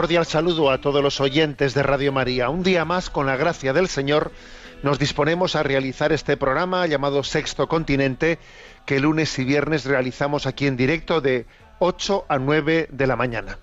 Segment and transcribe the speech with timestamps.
[0.00, 2.48] Cordial saludo a todos los oyentes de Radio María.
[2.48, 4.32] Un día más, con la gracia del Señor,
[4.82, 8.38] nos disponemos a realizar este programa llamado Sexto Continente,
[8.86, 11.44] que lunes y viernes realizamos aquí en directo de
[11.80, 13.58] 8 a 9 de la mañana.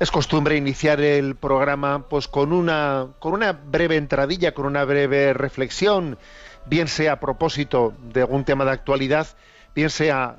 [0.00, 5.34] Es costumbre iniciar el programa pues con una, con una breve entradilla, con una breve
[5.34, 6.18] reflexión,
[6.64, 9.28] bien sea a propósito de algún tema de actualidad,
[9.72, 10.38] bien sea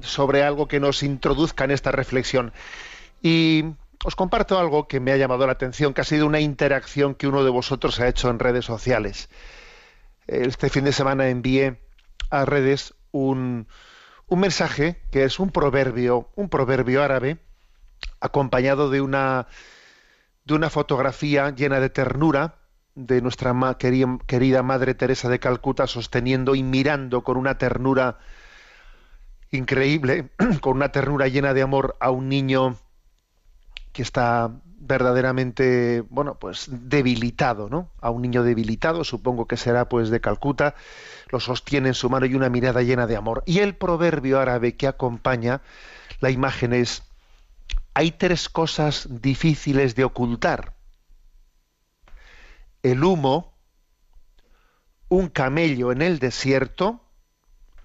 [0.00, 2.54] sobre algo que nos introduzca en esta reflexión.
[3.22, 3.64] Y
[4.04, 7.26] os comparto algo que me ha llamado la atención, que ha sido una interacción que
[7.26, 9.28] uno de vosotros ha hecho en redes sociales.
[10.26, 11.80] Este fin de semana envié
[12.30, 13.66] a redes un,
[14.28, 17.38] un mensaje que es un proverbio, un proverbio árabe,
[18.20, 19.48] acompañado de una,
[20.44, 22.56] de una fotografía llena de ternura
[22.94, 28.18] de nuestra querida Madre Teresa de Calcuta sosteniendo y mirando con una ternura
[29.50, 30.30] increíble,
[30.60, 32.76] con una ternura llena de amor a un niño
[33.92, 37.90] que está verdaderamente, bueno, pues debilitado, ¿no?
[38.00, 40.74] A un niño debilitado, supongo que será pues de Calcuta,
[41.28, 43.42] lo sostiene en su mano y una mirada llena de amor.
[43.44, 45.60] Y el proverbio árabe que acompaña
[46.20, 47.02] la imagen es,
[47.92, 50.74] hay tres cosas difíciles de ocultar.
[52.82, 53.54] El humo,
[55.08, 57.04] un camello en el desierto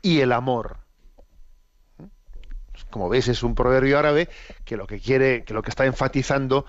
[0.02, 0.83] y el amor
[2.94, 4.30] como veis, es un proverbio árabe
[4.66, 6.68] que lo que quiere, que lo que está enfatizando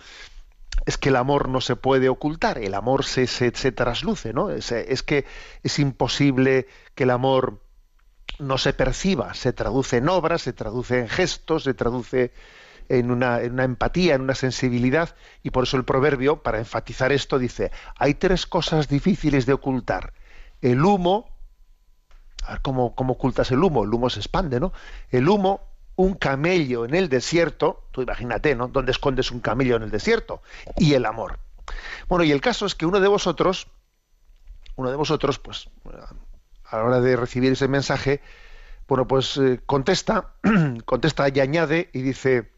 [0.86, 4.50] es que el amor no se puede ocultar, el amor se, se, trasluce, ¿no?
[4.50, 5.26] Es, es, que
[5.62, 7.60] es imposible que el amor
[8.38, 12.32] no se perciba, se traduce en obras, se traduce en gestos, se traduce
[12.88, 17.12] en una, en una empatía, en una sensibilidad, y por eso el proverbio, para enfatizar
[17.12, 20.14] esto, dice, hay tres cosas difíciles de ocultar.
[20.62, 21.28] El humo,
[22.44, 24.72] a ver cómo, cómo ocultas el humo, el humo se expande, ¿no?
[25.10, 28.68] El humo, un camello en el desierto, tú imagínate, ¿no?
[28.68, 30.42] ¿Dónde escondes un camello en el desierto?
[30.76, 31.38] Y el amor.
[32.08, 33.68] Bueno, y el caso es que uno de vosotros,
[34.76, 35.68] uno de vosotros, pues,
[36.64, 38.20] a la hora de recibir ese mensaje,
[38.88, 40.34] bueno, pues eh, contesta,
[40.84, 42.52] contesta y añade y dice,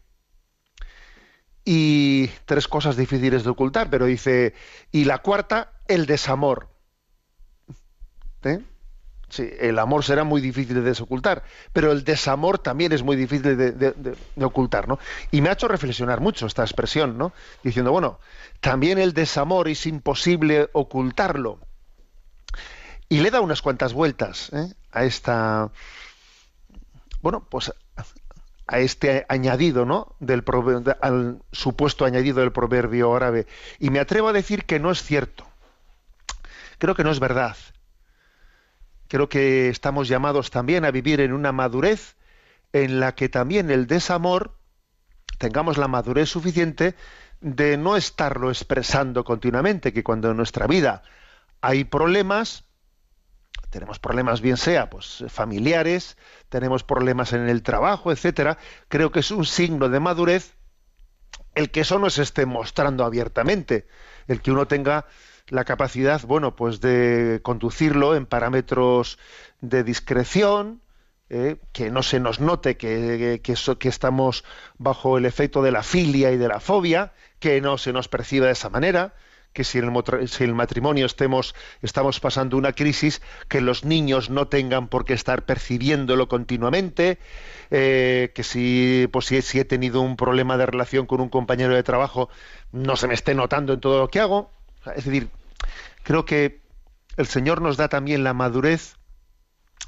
[1.63, 4.53] y tres cosas difíciles de ocultar, pero dice,
[4.91, 6.69] y la cuarta, el desamor.
[8.43, 8.59] ¿Eh?
[9.29, 11.43] Sí, el amor será muy difícil de desocultar,
[11.73, 14.99] pero el desamor también es muy difícil de, ocultar, ¿no?
[15.31, 17.33] Y me ha hecho reflexionar mucho esta expresión, ¿no?
[17.61, 18.19] Diciendo, bueno,
[18.61, 21.59] también el desamor es imposible ocultarlo.
[23.09, 24.73] Y le da unas cuantas vueltas ¿eh?
[24.91, 25.71] a esta,
[27.21, 27.73] bueno, pues
[28.67, 30.15] a este añadido, ¿no?
[30.19, 30.43] Del
[31.01, 33.45] al supuesto añadido del proverbio árabe.
[33.79, 35.45] Y me atrevo a decir que no es cierto.
[36.77, 37.57] Creo que no es verdad
[39.07, 42.15] creo que estamos llamados también a vivir en una madurez
[42.73, 44.57] en la que también el desamor
[45.37, 46.95] tengamos la madurez suficiente
[47.41, 51.03] de no estarlo expresando continuamente, que cuando en nuestra vida
[51.61, 52.65] hay problemas,
[53.69, 56.17] tenemos problemas bien sea pues familiares,
[56.49, 58.57] tenemos problemas en el trabajo, etcétera,
[58.87, 60.55] creo que es un signo de madurez
[61.55, 63.87] el que eso no se esté mostrando abiertamente,
[64.27, 65.05] el que uno tenga
[65.49, 69.17] la capacidad, bueno, pues de conducirlo en parámetros
[69.61, 70.81] de discreción,
[71.29, 74.45] eh, que no se nos note que, que, estamos
[74.77, 78.45] bajo el efecto de la filia y de la fobia, que no se nos perciba
[78.45, 79.13] de esa manera,
[79.51, 84.29] que si en el, si el matrimonio estemos, estamos pasando una crisis, que los niños
[84.29, 87.17] no tengan por qué estar percibiéndolo continuamente,
[87.71, 91.73] eh, que si, pues si, si he tenido un problema de relación con un compañero
[91.73, 92.29] de trabajo,
[92.71, 94.51] no se me esté notando en todo lo que hago.
[94.95, 95.29] Es decir,
[96.07, 96.61] creo que
[97.17, 98.95] el Señor nos da también la madurez,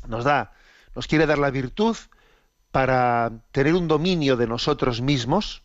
[0.06, 0.51] nos da,
[0.94, 1.95] nos quiere dar la virtud
[2.71, 5.63] para tener un dominio de nosotros mismos,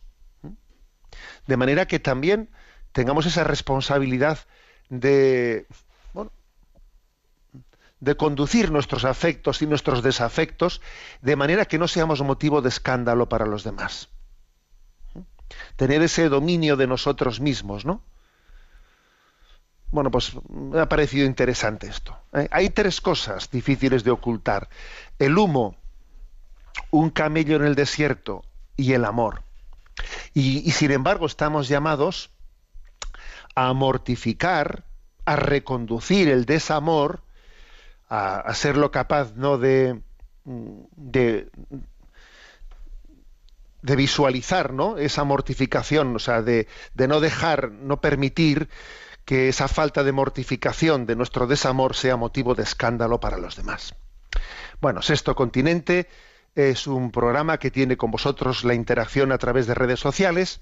[1.45, 2.49] de manera que también
[2.93, 4.39] tengamos esa responsabilidad
[4.87, 5.67] de,
[7.99, 10.79] de conducir nuestros afectos y nuestros desafectos
[11.21, 14.07] de manera que no seamos motivo de escándalo para los demás.
[15.75, 18.01] Tener ese dominio de nosotros mismos, ¿no?
[19.91, 22.17] Bueno, pues me ha parecido interesante esto.
[22.33, 22.47] ¿eh?
[22.51, 24.69] Hay tres cosas difíciles de ocultar.
[25.19, 25.75] El humo,
[26.91, 28.43] un camello en el desierto
[28.75, 29.43] y el amor.
[30.33, 32.31] Y, sin embargo estamos llamados
[33.55, 34.83] a mortificar,
[35.23, 37.21] a reconducir el desamor,
[38.09, 40.01] a, a serlo capaz no de,
[40.43, 41.49] de,
[43.81, 44.97] de visualizar ¿no?
[44.97, 48.67] esa mortificación, o sea, de, de, no dejar, no permitir
[49.25, 53.95] que esa falta de mortificación de nuestro desamor sea motivo de escándalo para los demás.
[54.79, 56.07] Bueno, Sexto Continente
[56.53, 60.61] es un programa que tiene con vosotros la interacción a través de redes sociales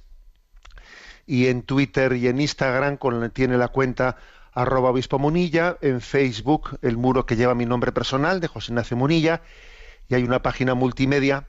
[1.27, 4.17] y en Twitter y en Instagram con, tiene la cuenta
[4.53, 8.95] arroba obispo Munilla, en Facebook el muro que lleva mi nombre personal de José Ignacio
[8.95, 9.41] Munilla
[10.07, 11.47] y hay una página multimedia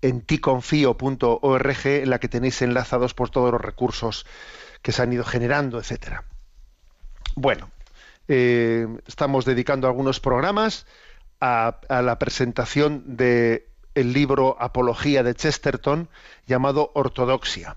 [0.00, 4.26] en ticonfio.org en la que tenéis enlazados por todos los recursos
[4.82, 6.24] que se han ido generando, etcétera.
[7.36, 7.70] Bueno,
[8.28, 10.86] eh, estamos dedicando algunos programas
[11.40, 13.64] a, la presentación del
[13.94, 16.08] el libro Apología de Chesterton
[16.46, 17.76] llamado Ortodoxia.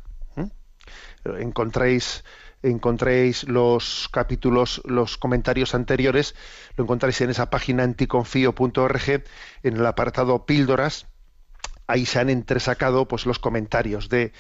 [1.23, 2.23] Encontréis
[2.61, 6.35] encontréis los capítulos, los comentarios anteriores,
[6.77, 9.23] lo encontráis en esa página anticonfío.org,
[9.63, 11.07] en el apartado píldoras.
[11.87, 14.31] Ahí se han entresacado pues, los comentarios de,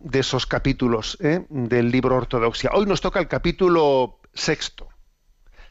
[0.00, 1.44] de esos capítulos ¿eh?
[1.48, 2.70] del libro Ortodoxia.
[2.72, 4.88] Hoy nos toca el capítulo sexto,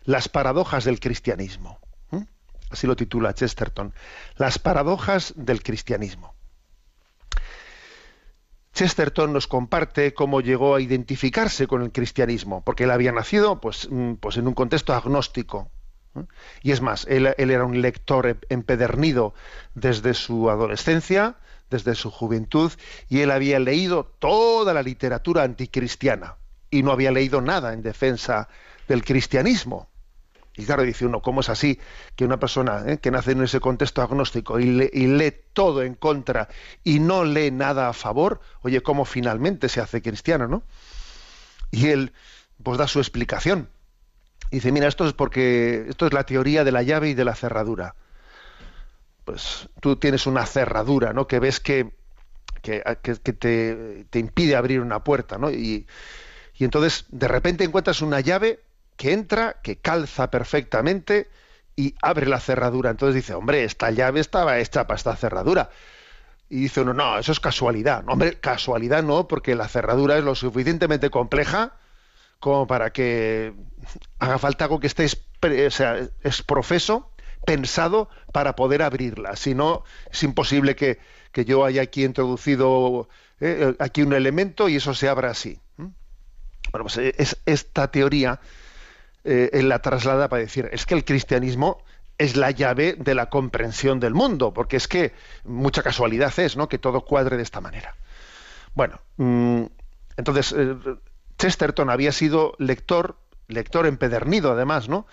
[0.03, 1.79] las paradojas del cristianismo.
[2.69, 3.93] Así lo titula Chesterton,
[4.35, 6.35] las paradojas del cristianismo.
[8.73, 13.89] Chesterton nos comparte cómo llegó a identificarse con el cristianismo, porque él había nacido pues,
[13.89, 15.71] mm, pues en un contexto agnóstico.
[16.61, 19.33] Y es más, él, era un lector empedernido
[19.73, 21.37] desde su adolescencia,
[21.69, 22.71] desde su juventud,
[23.09, 26.35] y él había leído toda la literatura anticristiana
[26.71, 28.47] y no había leído nada en defensa
[28.87, 29.89] del cristianismo.
[30.55, 31.79] Y claro, dice uno, ¿cómo es así
[32.15, 36.49] que una persona eh, que nace en ese contexto agnóstico y, lee todo en contra
[36.83, 40.63] y no lee nada a favor, oye, ¿cómo finalmente se hace cristiano, no?
[41.71, 42.11] Y él,
[42.61, 43.69] pues da su explicación.
[44.51, 47.35] Dice, mira, esto es porque esto es la teoría de la llave y de la
[47.35, 47.95] cerradura.
[49.29, 51.27] Pues tú tienes una cerradura, ¿no?
[51.27, 51.91] Que ves que,
[52.63, 55.51] que, te, te, impide abrir una puerta, ¿no?
[55.51, 55.85] Y,
[56.55, 58.63] y entonces de repente encuentras una llave
[58.97, 61.29] que entra, que calza perfectamente
[61.75, 62.89] y abre la cerradura.
[62.89, 65.69] Entonces dice, hombre, esta llave estaba hecha para esta cerradura.
[66.49, 68.03] Y dice uno, no, eso es casualidad.
[68.03, 71.73] No, hombre, casualidad no, porque la cerradura es lo suficientemente compleja
[72.39, 73.53] como para que
[74.17, 77.08] haga falta algo que esté o sea, es profeso,
[77.45, 79.35] pensado para poder abrirla.
[79.35, 80.99] Si no, es imposible que,
[81.33, 83.07] yo haya aquí introducido
[83.39, 85.59] eh, aquí un elemento y eso se abra así.
[85.77, 88.39] Bueno, pues es, esta teoría
[89.23, 91.83] eh, la traslada para decir, es que el cristianismo
[92.19, 95.13] es la llave de la comprensión del mundo, porque es que
[95.45, 96.67] mucha casualidad es, ¿no?
[96.67, 97.95] Que todo cuadre de esta manera.
[98.75, 99.63] Bueno, mm,
[100.17, 100.75] entonces eh,
[101.37, 105.07] Chesterton había sido lector, lector empedernido además, ¿no?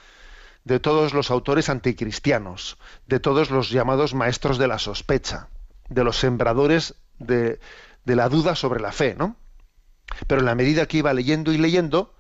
[0.66, 5.49] De todos los autores anticristianos, de todos los llamados maestros de la sospecha,
[5.88, 7.61] de los sembradores de,
[8.04, 9.37] la duda sobre la fe, ¿no?
[10.26, 12.12] Pero en la medida que iba leyendo y leyendo,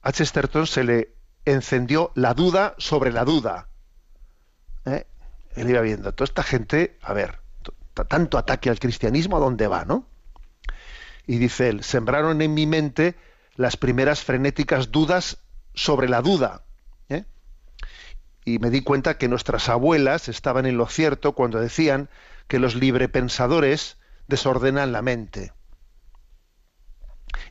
[0.00, 3.66] a Chesterton se le encendió la duda sobre la duda.
[4.84, 5.04] ¿Eh?
[5.56, 7.40] Él iba viendo, toda esta gente, a ver,
[8.06, 10.06] tanto ataque al cristianismo, ¿a dónde va, no?
[11.26, 13.16] Y dice él, sembraron en mi mente
[13.56, 15.38] las primeras frenéticas dudas
[15.74, 16.62] sobre la duda.
[18.44, 22.08] Y me di cuenta que nuestras abuelas estaban en lo cierto cuando decían
[22.48, 25.52] que los librepensadores desordenan la mente.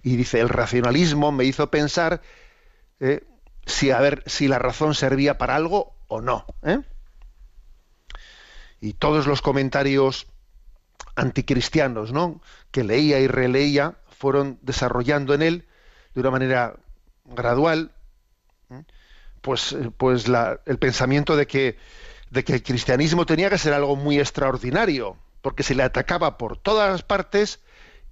[0.03, 2.21] Y dice, el racionalismo me hizo pensar
[2.99, 3.23] eh,
[3.65, 6.45] si, a ver, si la razón servía para algo o no.
[6.63, 6.79] ¿eh?
[8.79, 10.27] Y todos los comentarios
[11.15, 12.41] anticristianos ¿no?
[12.71, 15.67] que leía y releía fueron desarrollando en él
[16.13, 16.75] de una manera
[17.25, 17.91] gradual.
[19.41, 20.25] Pues, pues
[20.65, 21.77] el pensamiento de que,
[22.29, 26.57] de que el cristianismo tenía que ser algo muy extraordinario, porque se le atacaba por
[26.57, 27.59] todas las partes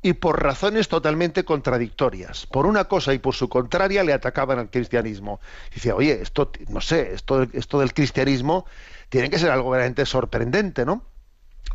[0.01, 2.45] y por razones totalmente contradictorias.
[2.45, 5.39] Por una cosa y por su contraria le atacaban al cristianismo.
[5.71, 8.65] Y decía, oye, esto, no sé, esto, esto del cristianismo
[9.09, 11.03] tiene que ser algo realmente sorprendente, ¿no?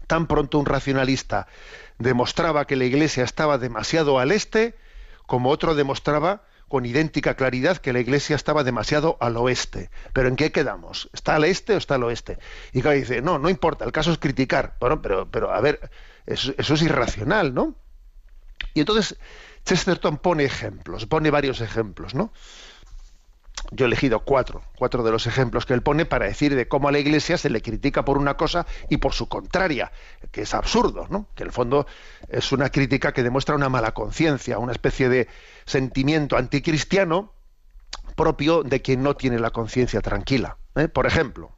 [0.07, 1.47] Tan pronto un racionalista
[1.99, 4.75] demostraba que la iglesia estaba demasiado al este,
[5.27, 6.43] como otro demostraba
[6.75, 9.91] con idéntica claridad que la iglesia estaba demasiado al oeste.
[10.13, 11.09] Pero ¿en qué quedamos?
[11.13, 12.37] ¿Está al este o está al oeste?
[12.73, 14.75] Y claro, dice, no, no importa, el caso es criticar.
[14.81, 15.89] Bueno, pero, pero a ver,
[16.27, 17.77] eso es irracional, ¿no?
[18.75, 19.17] Y entonces
[19.65, 22.33] Chesterton pone ejemplos, pone varios ejemplos, ¿no?
[23.71, 26.89] Yo he elegido cuatro, cuatro de los ejemplos que él pone para decir de cómo
[26.89, 29.93] a la Iglesia se le critica por una cosa y por su contraria,
[30.33, 31.29] que es absurdo, ¿no?
[31.37, 31.87] Que en el fondo
[32.29, 35.29] es una crítica que demuestra una mala conciencia, una especie de
[35.65, 37.33] sentimiento anticristiano
[38.17, 40.59] propio de quien no tiene la conciencia tranquila.
[40.77, 40.89] ¿eh?
[40.89, 41.57] Por ejemplo,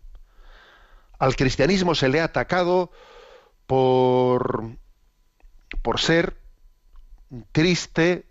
[1.18, 2.90] al cristianismo se le ha atacado
[3.66, 4.76] por,
[5.82, 6.36] por ser
[7.52, 8.26] triste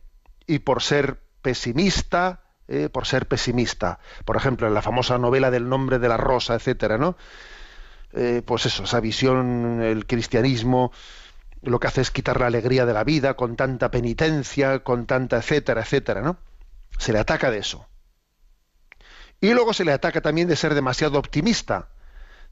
[0.48, 4.00] y por ser pesimista, eh, por ser pesimista.
[4.25, 7.17] Por ejemplo, en la famosa novela del nombre de la rosa, etcétera, ¿no?
[8.13, 10.91] Eh, pues eso, esa visión, el cristianismo,
[11.65, 15.38] lo que hace es quitar la alegría de la vida con tanta penitencia, con tanta
[15.38, 16.38] etcétera, etcétera, ¿no?
[16.98, 17.88] Se le ataca de eso.
[19.41, 21.89] Y luego se le ataca también de ser demasiado optimista,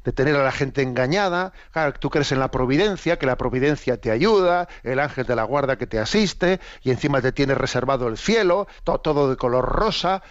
[0.03, 1.53] de tener a la gente engañada.
[1.71, 5.43] Claro, tú crees en la providencia, que la providencia te ayuda, el ángel de la
[5.43, 9.65] guarda que te asiste, y encima te tiene reservado el cielo, todo, todo de color
[9.65, 10.21] rosa.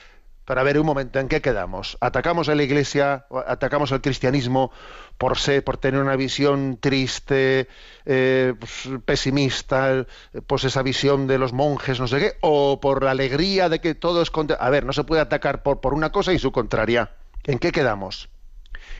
[0.45, 1.97] Para ver un momento en qué quedamos.
[2.01, 4.73] Atacamos a la iglesia, atacamos al cristianismo
[5.17, 7.69] por ser, por tener una visión triste,
[8.07, 10.07] eh, pues, pesimista,
[10.47, 13.95] pues esa visión de los monjes, no sé qué, o por la alegría de que
[13.95, 17.13] todo es A ver, no se puede atacar por, por una cosa y su contraria.
[17.45, 18.29] ¿En qué quedamos?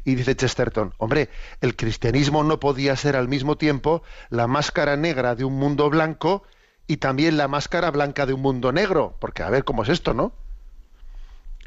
[0.05, 1.29] Y dice Chesterton, hombre,
[1.61, 6.43] el cristianismo no podía ser al mismo tiempo la máscara negra de un mundo blanco
[6.87, 10.15] y también la máscara blanca de un mundo negro, porque a ver cómo es esto,
[10.15, 10.33] ¿no?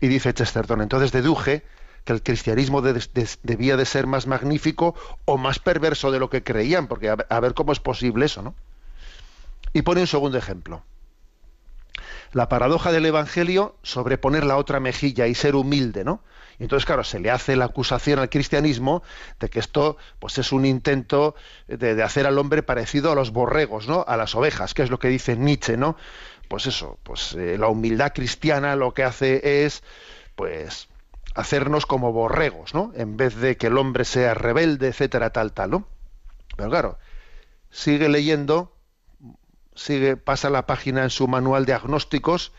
[0.05, 1.63] Y dice Chesterton, entonces deduje
[2.03, 4.93] que el cristianismo debía de ser más magnífico
[5.25, 8.53] o más perverso de lo que creían, porque a ver cómo es posible eso, ¿no?
[9.73, 10.83] Y pone un segundo ejemplo.
[12.33, 16.21] La paradoja del Evangelio sobre poner la otra mejilla y ser humilde, ¿no?
[16.59, 19.01] Y entonces, claro, se le hace la acusación al cristianismo
[19.39, 21.33] de que esto pues, es un intento
[21.67, 24.05] de, hacer al hombre parecido a los borregos, ¿no?
[24.07, 25.97] A las ovejas, que es lo que dice Nietzsche, ¿no?
[26.47, 29.83] Pues eso, pues eh, la humildad cristiana lo que hace es,
[30.35, 30.87] pues,
[31.35, 32.91] hacernos como borregos, ¿no?
[32.95, 35.87] En vez de que el hombre sea rebelde, etcétera, tal, tal, ¿no?
[36.55, 36.97] Pero claro,
[37.69, 38.71] sigue leyendo,
[39.75, 42.53] sigue, pasa la página en su manual de agnósticos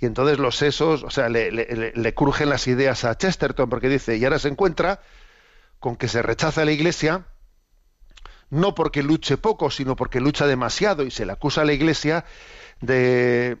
[0.00, 4.16] y entonces los sesos, o sea, le, le, crujen las ideas a Chesterton porque dice,
[4.16, 5.02] y ahora se encuentra
[5.78, 7.26] con que se rechaza la Iglesia,
[8.50, 12.24] no porque luche poco, sino porque lucha demasiado y se le acusa a la Iglesia
[12.86, 13.58] de,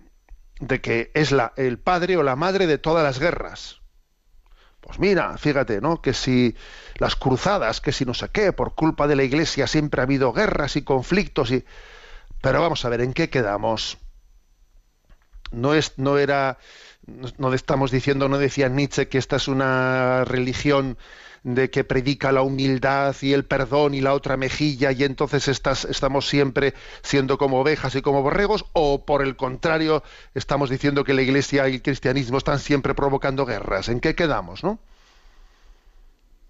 [0.60, 3.80] de que es la, el padre o la madre de todas las guerras.
[4.80, 6.02] Pues mira, fíjate, ¿no?
[6.02, 6.54] Que si
[6.98, 10.32] las cruzadas, que si no sé qué, por culpa de la Iglesia siempre ha habido
[10.32, 11.64] guerras y conflictos y...
[12.42, 13.96] Pero vamos a ver, ¿en qué quedamos?
[15.54, 16.58] no es no era
[17.38, 20.98] no estamos diciendo no decía Nietzsche que esta es una religión
[21.44, 26.26] de que predica la humildad y el perdón y la otra mejilla y entonces estamos
[26.26, 30.02] siempre siendo como ovejas y como borregos o por el contrario
[30.34, 34.64] estamos diciendo que la iglesia y el cristianismo están siempre provocando guerras en qué quedamos
[34.64, 34.80] no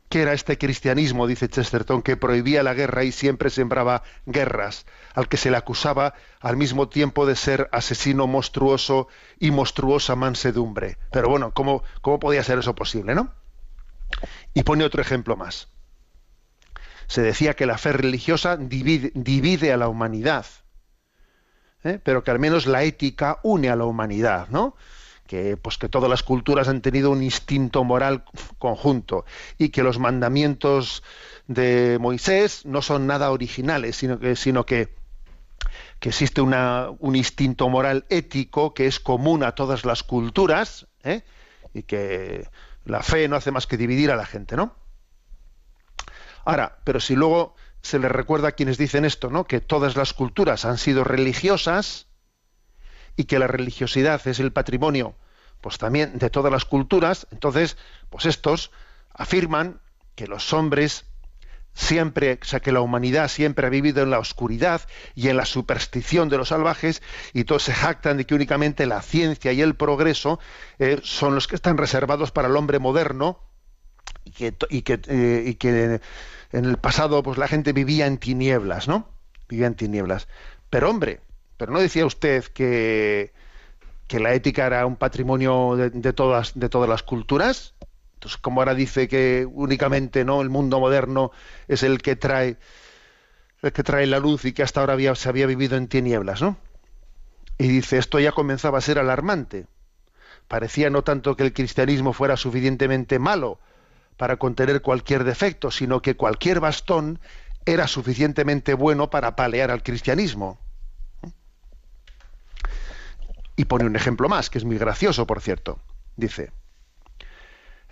[0.09, 5.27] ¿Qué era este cristianismo, dice Chesterton, que prohibía la guerra y siempre sembraba guerras, al
[5.27, 9.09] que se le acusaba al mismo tiempo de ser asesino monstruoso
[9.41, 10.99] y monstruosa mansedumbre?
[11.11, 13.33] Pero bueno, ¿cómo, cómo podía ser eso posible, no?
[14.55, 15.69] Y pone otro ejemplo más.
[17.07, 20.47] Se decía que la fe religiosa divide, a la humanidad,
[21.83, 22.01] ¿eh?
[22.03, 24.75] pero que al menos la ética une a la humanidad, ¿no?
[25.27, 28.25] que pues que todas las culturas han tenido un instinto moral
[28.59, 29.25] conjunto
[29.59, 31.03] y que los mandamientos
[31.47, 34.95] de Moisés no son nada originales, sino que, sino que,
[36.01, 41.23] existe un instinto moral ético que es común a todas las culturas ¿eh?
[41.73, 42.47] y que
[42.85, 44.75] la fe no hace más que dividir a la gente, ¿no?
[46.45, 49.45] Ahora, pero si luego se les recuerda a quienes dicen esto, ¿no?
[49.45, 52.07] Que todas las culturas han sido religiosas,
[53.17, 55.15] y que la religiosidad es el patrimonio
[55.61, 57.79] pues también de todas las culturas, entonces,
[58.11, 58.71] pues estos
[59.15, 59.81] afirman
[60.15, 61.07] que los hombres
[61.75, 64.83] siempre, o sea, que la humanidad siempre ha vivido en la oscuridad
[65.15, 67.03] y en la superstición de los salvajes,
[67.33, 70.39] y todos se jactan de que únicamente la ciencia y el progreso
[70.79, 73.41] eh, son los que están reservados para el hombre moderno,
[74.25, 76.01] y que, y que, eh, y que
[76.53, 79.09] en el pasado pues la gente vivía en tinieblas, ¿no?
[79.49, 80.29] Vivía en tinieblas.
[80.71, 81.21] Pero hombre,
[81.57, 83.33] pero no decía usted que,
[84.07, 87.74] que la ética era un patrimonio de, todas, de todas las culturas.
[88.25, 91.31] Entonces, como ahora dice que únicamente no el mundo moderno
[91.69, 92.57] es el que trae
[93.61, 96.57] el que trae la luz y que hasta ahora se había vivido en tinieblas, ¿no?
[97.59, 99.67] Y dice, esto ya comenzaba a ser alarmante.
[100.49, 103.61] Parecía no tanto que el cristianismo fuera suficientemente malo
[104.17, 107.21] para contener cualquier defecto, sino que cualquier bastón
[107.67, 110.59] era suficientemente bueno para palear al cristianismo.
[113.55, 115.79] Y pone un ejemplo más, que es muy gracioso, por cierto.
[116.17, 116.53] Dice,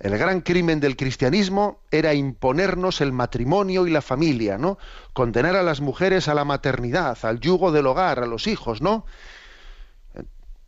[0.02, 4.76] el gran crimen del cristianismo era imponernos el matrimonio y la familia, ¿no?
[5.12, 9.06] Condenar a las mujeres a la maternidad, al yugo del hogar, a los hijos, ¿no?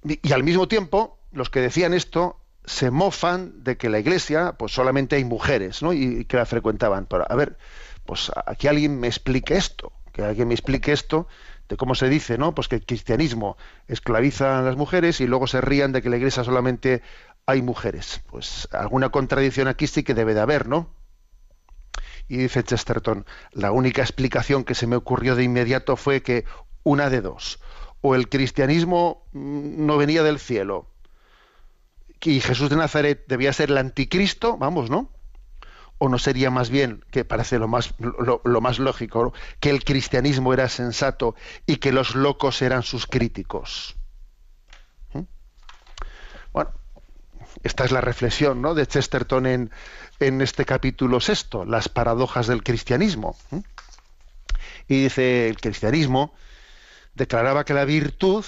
[0.05, 4.73] Y, al mismo tiempo, los que decían esto se mofan de que la iglesia, pues
[4.73, 5.93] solamente hay mujeres, ¿no?
[5.93, 7.07] Y, que la frecuentaban.
[7.07, 7.59] Pero, a ver,
[8.07, 11.27] pues aquí alguien me explique esto, que alguien me explique esto
[11.69, 12.55] de cómo se dice, ¿no?
[12.55, 13.57] Pues que el cristianismo
[13.89, 17.03] esclaviza a las mujeres y luego se rían de que la iglesia solamente
[17.47, 18.23] hay mujeres.
[18.31, 20.91] Pues alguna contradicción aquí sí que debe de haber, ¿no?
[22.29, 26.45] Y dice Chesterton, la única explicación que se me ocurrió de inmediato fue que
[26.83, 27.61] una de dos,
[28.01, 30.89] o el cristianismo mm, no venía del cielo,
[32.25, 35.11] y Jesús de Nazaret debía ser el anticristo, vamos, ¿no?
[35.99, 40.53] O no sería más bien, que parece lo más, lo, más lógico, que el cristianismo
[40.55, 41.35] era sensato
[41.67, 43.97] y que los locos eran sus críticos.
[45.13, 45.21] ¿Mm?
[46.53, 46.73] Bueno,
[47.65, 48.75] esta es la reflexión ¿no?
[48.75, 49.71] de Chesterton en,
[50.21, 53.37] este capítulo sexto, las paradojas del cristianismo.
[54.87, 56.35] Y dice, el cristianismo
[57.15, 58.45] declaraba que la virtud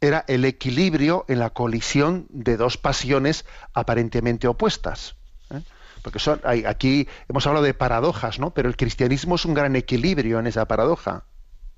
[0.00, 3.44] era el equilibrio en la colisión de dos pasiones
[3.74, 5.16] aparentemente opuestas.
[5.50, 5.60] ¿eh?
[6.02, 8.54] Porque son, aquí hemos hablado de paradojas, ¿no?
[8.54, 11.24] Pero el cristianismo es un gran equilibrio en esa paradoja.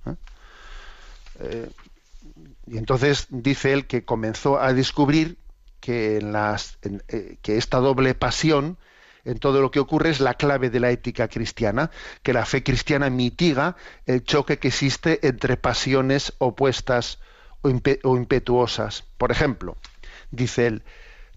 [0.06, 0.14] ¿eh?
[1.40, 1.70] Eh,
[2.68, 5.41] y entonces dice él que comenzó a descubrir
[5.82, 8.78] que, las, eh, que esta doble pasión
[9.24, 11.90] en todo lo que ocurre es la clave de la ética cristiana,
[12.22, 17.18] que la fe cristiana mitiga el choque que existe entre pasiones opuestas
[17.62, 17.70] o,
[18.04, 19.04] o impetuosas.
[19.18, 19.76] Por ejemplo,
[20.30, 20.84] dice él,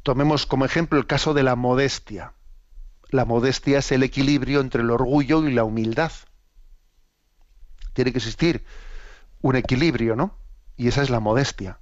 [0.03, 2.33] tomemos como ejemplo el caso de la modestia.
[3.09, 6.11] La modestia es el equilibrio entre el orgullo y la humildad.
[7.93, 8.63] Tiene que existir
[9.41, 10.37] un equilibrio, ¿no?
[10.77, 11.79] Y esa es la modestia.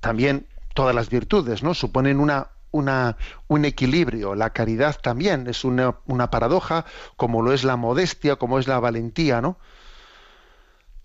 [0.00, 1.72] También todas las virtudes, ¿no?
[1.72, 3.16] Suponen una, una,
[3.48, 4.34] un equilibrio.
[4.34, 6.84] La caridad también es una, una, paradoja,
[7.16, 9.58] como lo es la modestia, como es la valentía, ¿no?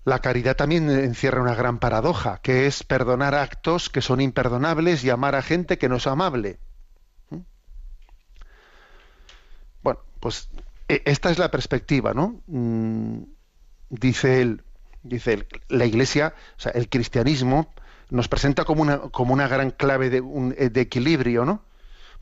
[0.06, 5.12] La caridad también encierra una gran paradoja, que es perdonar actos que son imperdonables y
[5.12, 6.58] amar a gente que no es amable.
[7.30, 7.38] ¿Mm?
[9.84, 10.50] Bueno, pues
[10.88, 12.42] e, esta es la perspectiva, ¿no?
[12.48, 13.24] Mm,
[13.90, 14.64] dice él,
[15.04, 17.72] dice la Iglesia, o sea, el cristianismo
[18.10, 21.64] nos presenta como una, como una gran clave de, un, eh, de equilibrio, ¿no?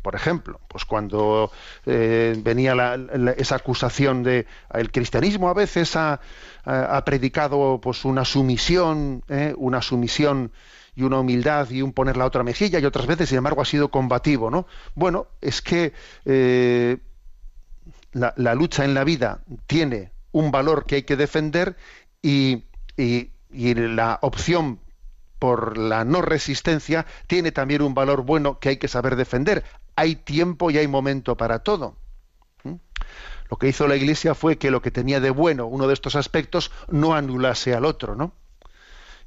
[0.02, 1.52] Por ejemplo, pues cuando
[1.86, 2.76] eh, venía
[3.36, 6.22] esa acusación de el cristianismo a veces ha,
[7.04, 9.54] predicado pues una sumisión, ¿eh?
[9.58, 10.52] una sumisión
[10.96, 13.66] y una humildad y un poner la otra mejilla y otras veces, sin embargo, ha
[13.66, 14.68] sido combativo, ¿no?
[14.94, 15.94] Bueno, es que
[18.14, 21.76] la, la, lucha en la vida tiene un valor que hay que defender
[22.22, 23.32] y, y
[23.74, 24.80] la opción
[25.40, 29.64] por la no resistencia tiene también un valor bueno que hay que saber defender.
[29.96, 31.96] Hay tiempo y hay momento para todo.
[32.64, 32.76] ¿Mm?
[33.50, 36.16] Lo que hizo la Iglesia fue que lo que tenía de bueno uno de estos
[36.16, 38.34] aspectos no anulase al otro, ¿no?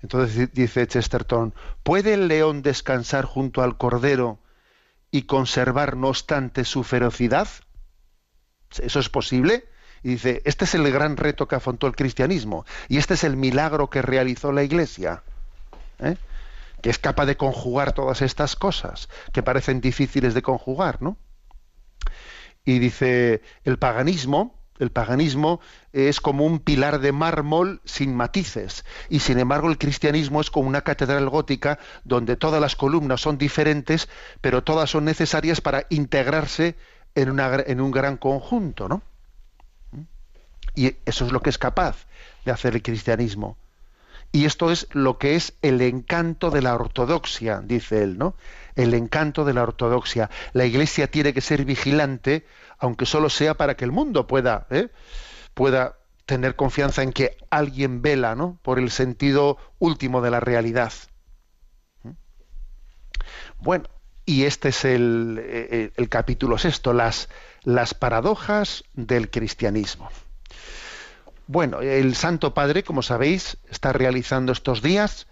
[0.02, 4.38] Entonces dice Chesterton, ¿puede el león descansar junto al cordero
[5.10, 7.48] y conservar no obstante su ferocidad?
[8.78, 9.68] ¿Eso es posible?
[10.02, 13.36] Y dice, este es el gran reto que afrontó el cristianismo y este es el
[13.36, 15.22] milagro que realizó la Iglesia.
[16.02, 16.16] ¿Eh?
[16.82, 21.16] que es capaz de conjugar todas estas cosas que parecen difíciles de conjugar, ¿no?
[22.64, 25.60] Y dice, el paganismo, el paganismo
[25.92, 30.68] es como un pilar de mármol sin matices, y sin embargo el cristianismo es como
[30.68, 34.08] una catedral gótica donde todas las columnas son diferentes,
[34.40, 36.76] pero todas son necesarias para integrarse
[37.14, 39.02] en, una, en un gran conjunto, ¿no?
[40.74, 42.06] Y eso es lo que es capaz
[42.44, 43.58] de hacer el cristianismo.
[44.32, 48.36] Y esto es lo que es el encanto de la ortodoxia, dice él, ¿no?
[48.76, 50.30] El encanto de la ortodoxia.
[50.52, 52.46] La Iglesia tiene que ser vigilante,
[52.78, 54.88] aunque solo sea para que el mundo pueda, ¿eh?
[55.54, 58.60] pueda tener confianza en que alguien vela, ¿no?
[58.62, 60.92] Por el sentido último de la realidad.
[62.04, 62.10] ¿Mm?
[63.58, 63.88] Bueno,
[64.24, 67.28] y este es el, el, el capítulo sexto, las,
[67.64, 70.08] las paradojas del cristianismo.
[71.52, 75.26] Bueno, el Santo Padre, como sabéis, está realizando estos días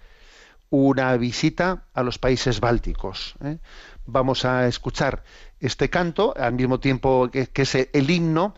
[0.68, 3.36] una visita a los países bálticos.
[3.44, 3.58] ¿eh?
[4.04, 5.22] Vamos a escuchar
[5.60, 8.56] este canto al mismo tiempo que, es el himno,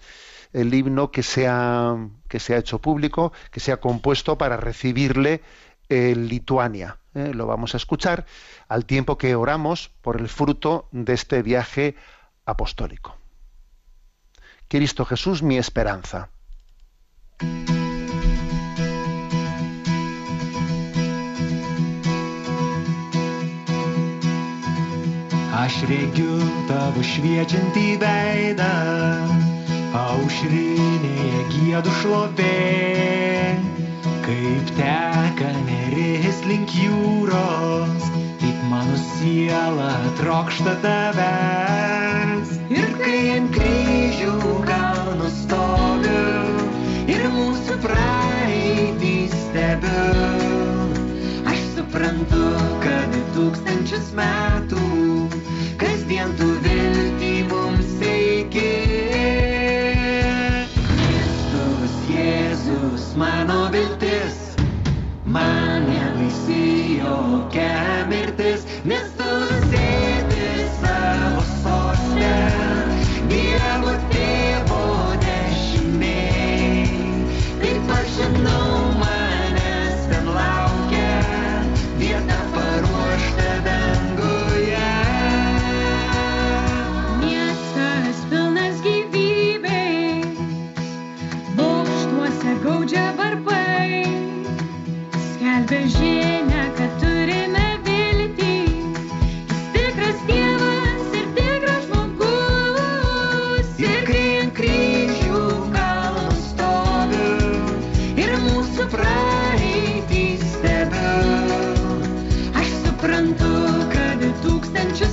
[0.54, 4.56] el himno que se, ha, que se ha hecho público, que se ha compuesto para
[4.56, 5.42] recibirle
[5.90, 6.96] en Lituania.
[7.14, 7.32] ¿eh?
[7.34, 8.24] Lo vamos a escuchar
[8.68, 11.94] al tiempo que oramos por el fruto de este viaje
[12.46, 13.18] apostólico.
[14.66, 16.30] Cristo Jesús, mi esperanza.
[17.40, 17.46] Aš
[25.88, 26.36] regiu
[26.68, 28.68] tavo šviečiantį veidą,
[29.96, 32.52] aušrinėje gėdų šlovė,
[34.28, 38.04] kaip teka neris link jūros,
[38.44, 39.88] taip mano siela
[40.20, 42.52] trokšta tavęs.
[42.68, 44.36] Ir kai ant kryžių
[44.68, 46.49] kalno stoviu,
[47.10, 50.04] ir mūsų praeitį stebiu,
[51.52, 52.42] aš suprantu,
[52.84, 54.84] kad tūkstančius metų
[55.80, 58.68] kasdien tu viltį mums teiki.
[61.00, 64.40] Kristus, Jėzus, mano viltis,
[65.38, 69.09] mane baisi jokia mirtis, nes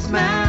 [0.07, 0.46] smile.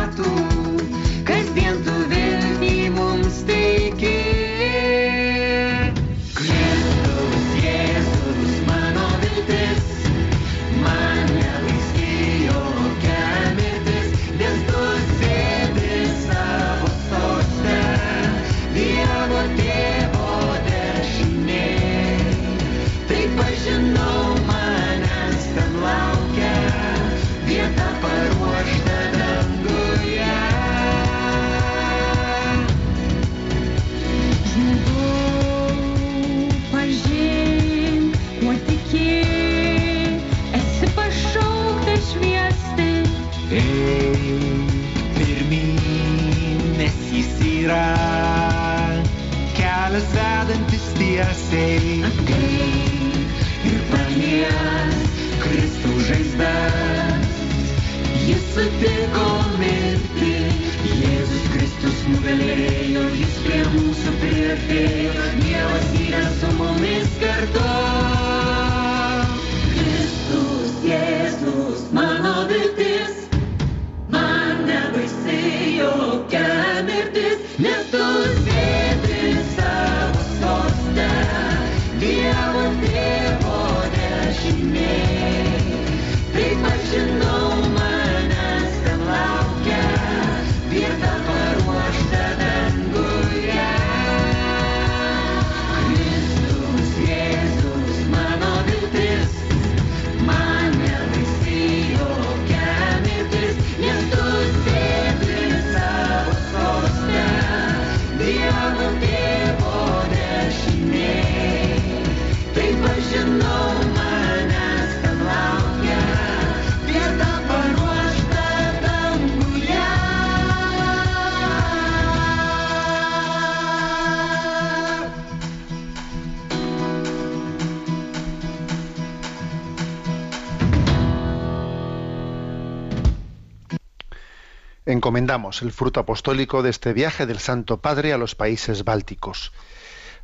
[134.98, 139.52] Encomendamos el fruto apostólico de este viaje del Santo Padre a los países bálticos.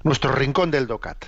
[0.02, 1.26] Nuestro rincón del DOCAT.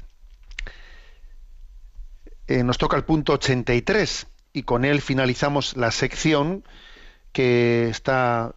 [2.49, 6.65] Eh, nos toca el punto 83 y con él finalizamos la sección
[7.31, 8.57] que está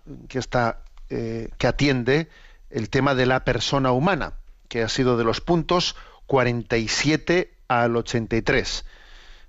[1.12, 2.28] eh, que atiende
[2.72, 4.34] el tema de la persona humana,
[4.70, 8.86] que ha sido de los puntos 47 al 83.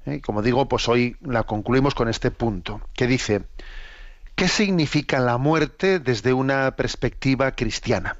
[0.04, 3.46] Eh, como digo, pues hoy la concluimos con este punto, que dice,
[4.40, 8.16] ¿qué significa la muerte desde una perspectiva cristiana?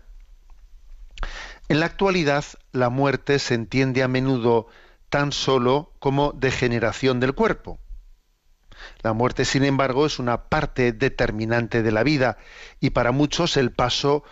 [1.67, 4.67] En la actualidad, la muerte se entiende a menudo
[5.09, 7.79] tan solo como degeneración del cuerpo.
[9.01, 12.37] La muerte, sin embargo, es una parte determinante de la vida
[12.81, 14.23] y para muchos el paso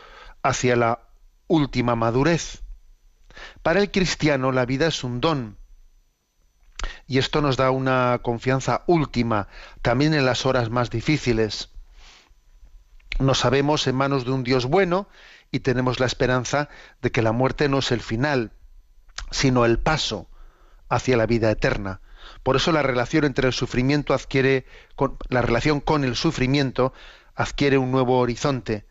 [0.42, 1.08] hacia la
[1.46, 2.64] última madurez.
[3.62, 5.56] Para el cristiano la vida es un don
[7.06, 9.48] y esto nos da una confianza última
[9.80, 11.70] también en las horas más difíciles.
[13.18, 15.08] Nos sabemos en manos de un Dios bueno
[15.50, 16.68] y tenemos la esperanza
[17.02, 18.52] de que la muerte no es el final,
[19.30, 20.28] sino el paso
[20.88, 22.00] hacia la vida eterna.
[22.42, 26.92] Por eso la relación entre el sufrimiento adquiere, con, la relación con el sufrimiento
[27.34, 28.84] adquiere un nuevo horizonte.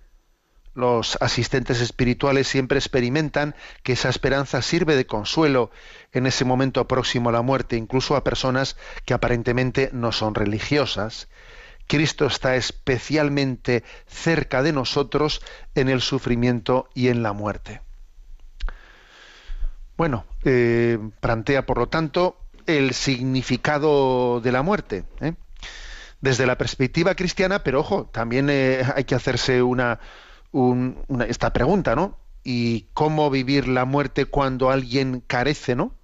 [0.73, 5.71] Los asistentes espirituales siempre experimentan que esa esperanza sirve de consuelo
[6.11, 11.29] en ese momento próximo a la muerte, incluso a personas que aparentemente no son religiosas.
[11.87, 15.41] Cristo está especialmente cerca de nosotros
[15.75, 17.81] en el sufrimiento y en la muerte.
[19.97, 25.05] Bueno, eh, plantea por lo tanto el significado de la muerte.
[25.21, 25.33] ¿eh?
[26.21, 29.99] Desde la perspectiva cristiana, pero ojo, también eh, hay que hacerse una,
[31.27, 32.17] esta pregunta, ¿no?
[32.43, 35.95] ¿Y cómo vivir la muerte cuando alguien carece, ¿no?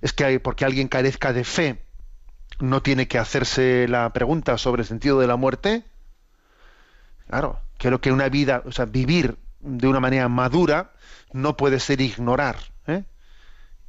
[0.00, 1.84] Es que porque alguien carezca de fe,
[2.60, 5.84] no tiene que hacerse la pregunta sobre el sentido de la muerte.
[7.28, 10.92] Claro, creo que una vida, o sea, vivir de una manera madura
[11.32, 13.04] no puede ser ignorar, ¿eh?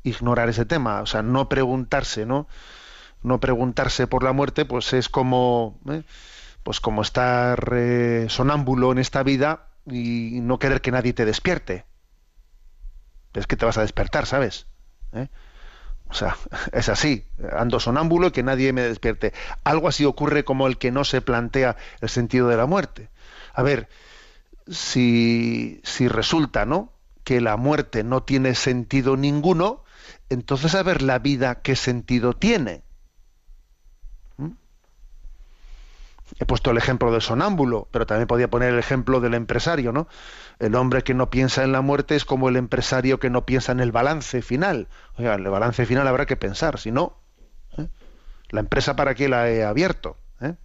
[0.04, 2.48] ignorar ese tema, o sea, no preguntarse, ¿no?
[3.24, 6.04] No preguntarse por la muerte, pues es como, ¿eh?
[6.64, 11.86] pues como estar eh, sonámbulo en esta vida y no querer que nadie te despierte.
[13.34, 14.68] Es que te vas a despertar, ¿sabes?
[15.14, 15.28] ¿Eh?
[16.12, 16.38] O sea,
[16.72, 17.26] es así,
[17.58, 19.34] ando sonámbulo y que nadie me despierte.
[19.64, 23.10] Algo así ocurre como el que no se plantea el sentido de la muerte.
[23.54, 23.90] A ver,
[24.70, 26.92] si, si resulta, ¿no?
[27.24, 29.84] que la muerte no tiene sentido ninguno,
[30.30, 32.84] entonces a ver la vida qué sentido tiene.
[36.42, 40.08] He puesto el ejemplo del sonámbulo, pero también podía poner el ejemplo del empresario, ¿no?
[40.58, 43.72] El hombre que no piensa en la muerte es como el empresario que no piensa
[43.74, 44.88] en el balance final.
[45.18, 47.16] Oiga, el balance final habrá que pensar, si no,
[47.78, 47.88] ¿eh?
[48.50, 50.18] la empresa para qué la he abierto.
[50.42, 50.56] ¿Eh?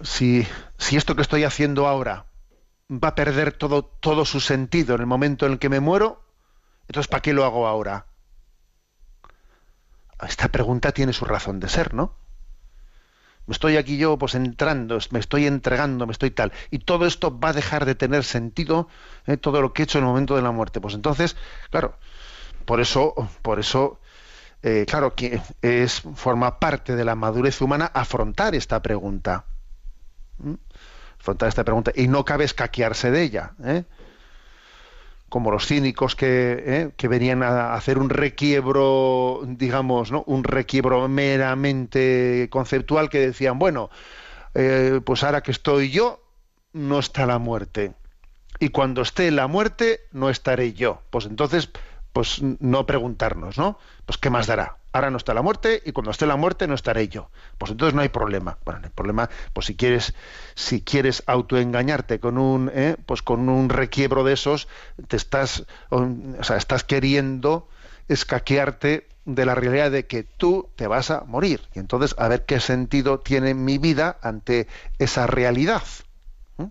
[0.00, 0.44] Si,
[0.76, 2.26] si esto que estoy haciendo ahora
[2.90, 6.24] va a perder todo, todo su sentido en el momento en el que me muero,
[6.88, 8.06] entonces ¿para qué lo hago ahora?
[10.20, 12.18] Esta pregunta tiene su razón de ser, ¿no?
[13.48, 17.50] Estoy aquí yo pues entrando, me estoy entregando, me estoy tal, y todo esto va
[17.50, 18.88] a dejar de tener sentido,
[19.26, 19.36] ¿eh?
[19.36, 20.80] todo lo que he hecho en el momento de la muerte.
[20.80, 21.36] Pues entonces,
[21.70, 21.96] claro,
[22.64, 24.00] por eso, por eso,
[24.62, 29.44] eh, claro, que es, forma parte de la madurez humana afrontar esta pregunta.
[31.18, 31.92] Afrontar esta pregunta.
[31.94, 33.52] Y no cabe escaquearse de ella.
[35.30, 40.24] Como los cínicos que, eh, que, venían a hacer un requiebro, digamos, ¿no?
[40.26, 43.88] un requiebro meramente conceptual que decían, bueno,
[44.54, 46.20] eh, pues ahora que estoy yo,
[46.72, 47.92] no está la muerte.
[48.58, 51.00] Y cuando esté la muerte, no estaré yo.
[51.10, 51.70] Pues entonces,
[52.12, 53.78] pues no preguntarnos, ¿no?
[54.04, 54.79] Pues qué más dará.
[54.92, 57.30] Ahora no está la muerte y cuando esté la muerte no estaré yo.
[57.58, 58.58] Pues entonces no hay problema.
[58.64, 59.30] Bueno, no hay problema.
[59.52, 60.14] Pues si quieres,
[60.54, 62.96] si quieres autoengañarte con un, ¿eh?
[63.06, 64.66] pues con un requiebro de esos,
[65.06, 66.08] te estás, o
[66.42, 67.68] sea, estás queriendo
[68.08, 71.60] escaquearte de la realidad de que tú te vas a morir.
[71.74, 74.66] Y entonces a ver qué sentido tiene mi vida ante
[74.98, 75.84] esa realidad.
[76.56, 76.64] ¿Mm?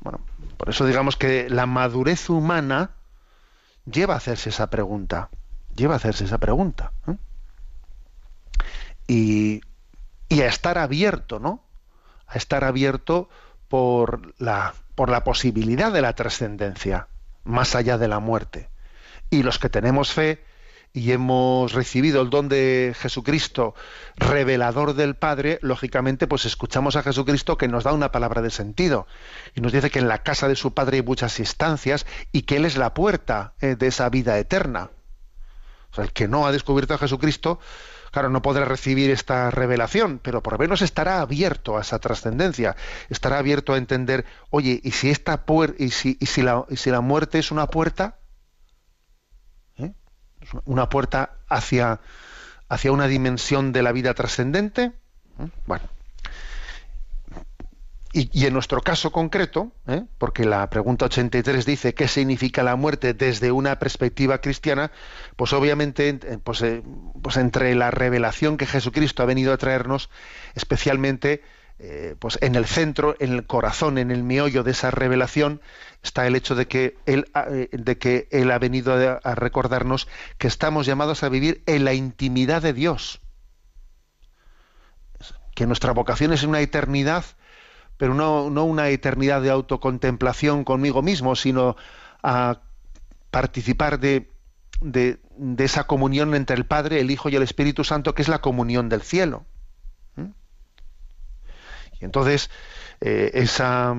[0.00, 0.20] Bueno,
[0.56, 2.92] por eso digamos que la madurez humana
[3.84, 5.28] lleva a hacerse esa pregunta.
[5.78, 6.90] Lleva a hacerse esa pregunta.
[7.06, 7.16] ¿eh?
[9.06, 9.60] Y,
[10.28, 11.62] y, a estar abierto, ¿no?
[12.26, 13.28] A estar abierto
[13.68, 17.06] por la, por la posibilidad de la trascendencia,
[17.44, 18.68] más allá de la muerte.
[19.30, 20.44] Y los que tenemos fe
[20.92, 23.76] y hemos recibido el don de Jesucristo,
[24.16, 29.06] revelador del Padre, lógicamente pues escuchamos a Jesucristo que nos da una palabra de sentido
[29.54, 32.56] y nos dice que en la casa de su Padre hay muchas instancias y que
[32.56, 34.90] Él es la puerta eh, de esa vida eterna.
[35.90, 37.58] O sea, el que no ha descubierto a Jesucristo,
[38.10, 42.76] claro, no podrá recibir esta revelación, pero por lo menos estará abierto a esa trascendencia,
[43.08, 45.44] estará abierto a entender, oye, ¿y si esta
[45.78, 48.18] y si, y si la, y si la muerte es una puerta?
[50.64, 52.00] una puerta hacia,
[52.68, 54.92] hacia una dimensión de la vida trascendente.
[55.38, 55.48] ¿eh?
[55.66, 55.84] Bueno.
[58.12, 60.02] Y, en nuestro caso concreto, ¿eh?
[60.16, 64.90] porque la pregunta 83 dice qué significa la muerte desde una perspectiva cristiana,
[65.36, 66.82] pues obviamente pues, eh,
[67.22, 70.08] pues entre la revelación que Jesucristo ha venido a traernos,
[70.54, 71.42] especialmente
[71.80, 75.60] eh, pues en el centro, en el corazón, en el meollo de esa revelación,
[76.02, 77.30] está el hecho de que Él,
[77.70, 82.62] de que él ha venido a, recordarnos que estamos llamados a vivir en la intimidad
[82.62, 83.20] de Dios.
[85.54, 87.24] Que nuestra vocación es una eternidad,
[87.98, 91.76] pero no, una eternidad de autocontemplación conmigo mismo, sino
[92.22, 92.60] a
[93.30, 94.30] participar de,
[95.58, 98.88] esa comunión entre el Padre, el Hijo y el Espíritu Santo, que es la comunión
[98.88, 99.44] del cielo.
[102.00, 102.50] Y entonces
[103.00, 103.94] eh, esa,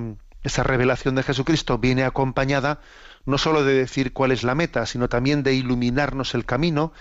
[0.63, 2.79] revelación de Jesucristo viene acompañada
[3.25, 6.93] no sólo de decir cuál es la meta, sino también de iluminarnos el camino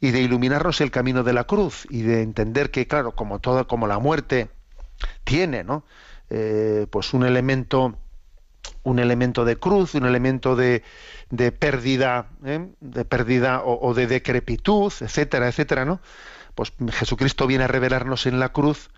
[0.00, 3.64] y de iluminarnos el camino de la cruz y de entender que, claro, como toda,
[3.64, 4.50] como la muerte
[5.24, 5.84] tiene, ¿no?
[6.30, 7.96] Eh, pues un elemento,
[8.82, 10.82] un elemento de cruz, un elemento de,
[11.30, 12.68] de pérdida, ¿eh?
[12.80, 16.00] de pérdida o, o de decrepitud, etcétera, etcétera, ¿no?
[16.54, 18.90] Pues Jesucristo viene a revelarnos en la cruz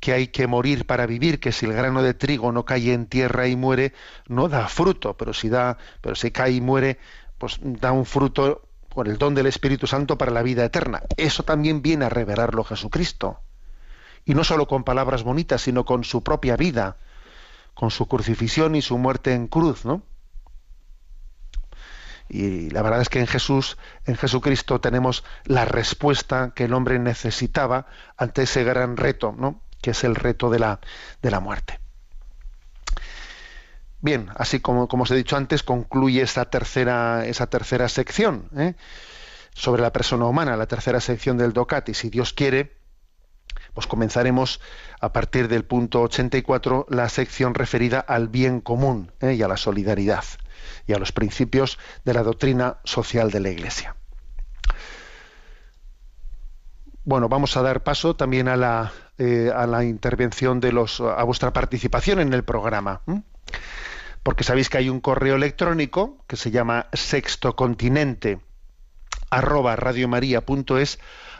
[0.00, 3.06] que hay que morir para vivir, que si el grano de trigo no cae en
[3.06, 3.92] tierra y muere,
[4.28, 6.98] no da fruto, pero si da, pero si cae y muere,
[7.38, 11.02] pues da un fruto con el don del Espíritu Santo para la vida eterna.
[11.16, 13.40] Eso también viene a revelarlo Jesucristo.
[14.26, 16.98] Y no solo con palabras bonitas, sino con su propia vida,
[17.72, 20.02] con su crucifixión y su muerte en cruz, ¿no?
[22.28, 26.98] Y la verdad es que en Jesús, en Jesucristo tenemos la respuesta que el hombre
[26.98, 27.86] necesitaba
[28.16, 29.62] ante ese gran reto, ¿no?
[29.80, 30.80] que es el reto de la,
[31.22, 31.78] de la muerte.
[34.00, 38.74] Bien, así como, como os he dicho antes, concluye esa tercera, esa tercera sección ¿eh?
[39.54, 42.75] sobre la persona humana, la tercera sección del DOCAT, y si Dios quiere,
[43.76, 44.58] pues comenzaremos
[45.02, 49.34] a partir del punto 84 la sección referida al bien común ¿eh?
[49.34, 50.24] y a la solidaridad
[50.86, 53.94] y a los principios de la doctrina social de la Iglesia.
[57.04, 61.22] Bueno, vamos a dar paso también a la, eh, a la intervención de los, a
[61.24, 63.02] vuestra participación en el programa.
[64.22, 68.40] Porque sabéis que hay un correo electrónico que se llama sextocontinente
[69.28, 69.76] arroba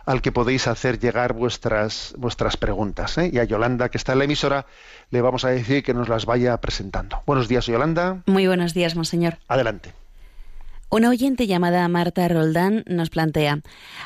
[0.06, 3.18] al que podéis hacer llegar vuestras, vuestras preguntas.
[3.18, 3.30] ¿eh?
[3.32, 4.66] Y a Yolanda, que está en la emisora,
[5.10, 7.22] le vamos a decir que nos las vaya presentando.
[7.26, 8.22] Buenos días, Yolanda.
[8.26, 9.38] Muy buenos días, monseñor.
[9.48, 9.92] Adelante.
[10.88, 13.58] Una oyente llamada Marta Roldán nos plantea,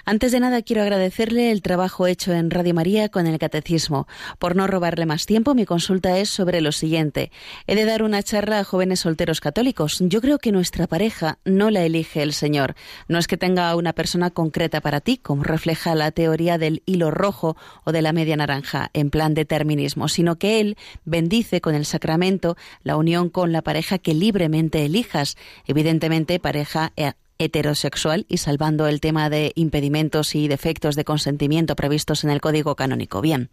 [0.06, 4.08] antes de nada quiero agradecerle el trabajo hecho en Radio María con el Catecismo.
[4.38, 7.32] Por no robarle más tiempo, mi consulta es sobre lo siguiente.
[7.66, 9.98] He de dar una charla a jóvenes solteros católicos.
[10.00, 12.74] Yo creo que nuestra pareja no la elige el Señor.
[13.08, 17.10] No es que tenga una persona concreta para ti, como refleja la teoría del hilo
[17.10, 21.84] rojo o de la media naranja, en plan determinismo, sino que Él bendice con el
[21.84, 25.36] sacramento la unión con la pareja que libremente elijas.
[25.66, 26.40] Evidentemente,
[26.70, 32.42] pareja heterosexual y salvando el tema de impedimentos y defectos de consentimiento previstos en el
[32.42, 33.22] Código Canónico.
[33.22, 33.48] Bien,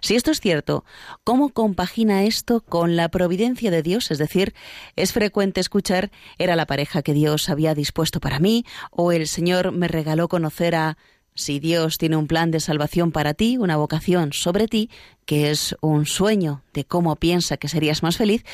[0.00, 0.84] si esto es cierto,
[1.24, 4.12] ¿cómo compagina esto con la providencia de Dios?
[4.12, 4.54] Es decir,
[4.94, 9.72] es frecuente escuchar era la pareja que Dios había dispuesto para mí o el Señor
[9.72, 10.96] me regaló conocer a
[11.34, 14.88] si Dios tiene un plan de salvación para ti, una vocación sobre ti,
[15.26, 18.44] que es un sueño de cómo piensa que serías más feliz,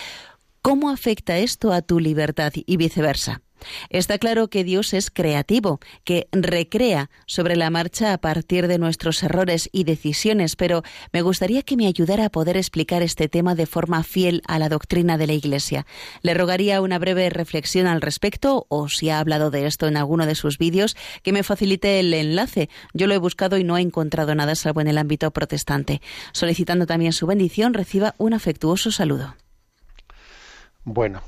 [0.63, 3.43] ¿cómo afecta esto a tu libertad y viceversa?
[3.91, 9.23] Está claro que Dios es creativo, que recrea sobre la marcha a partir de nuestros
[9.23, 13.67] errores y decisiones, pero me gustaría que me ayudara a poder explicar este tema de
[13.67, 15.87] forma fiel a la doctrina de la Iglesia.
[16.23, 20.27] Le rogaría una breve reflexión al respecto, o si ha hablado de esto en alguno
[20.27, 22.69] de sus vídeos, que me facilite el enlace.
[22.95, 26.01] Yo lo he buscado y no he encontrado nada salvo en el ámbito protestante.
[26.33, 29.37] Solicitando también su bendición, reciba un afectuoso saludo.
[30.85, 31.23] Bueno,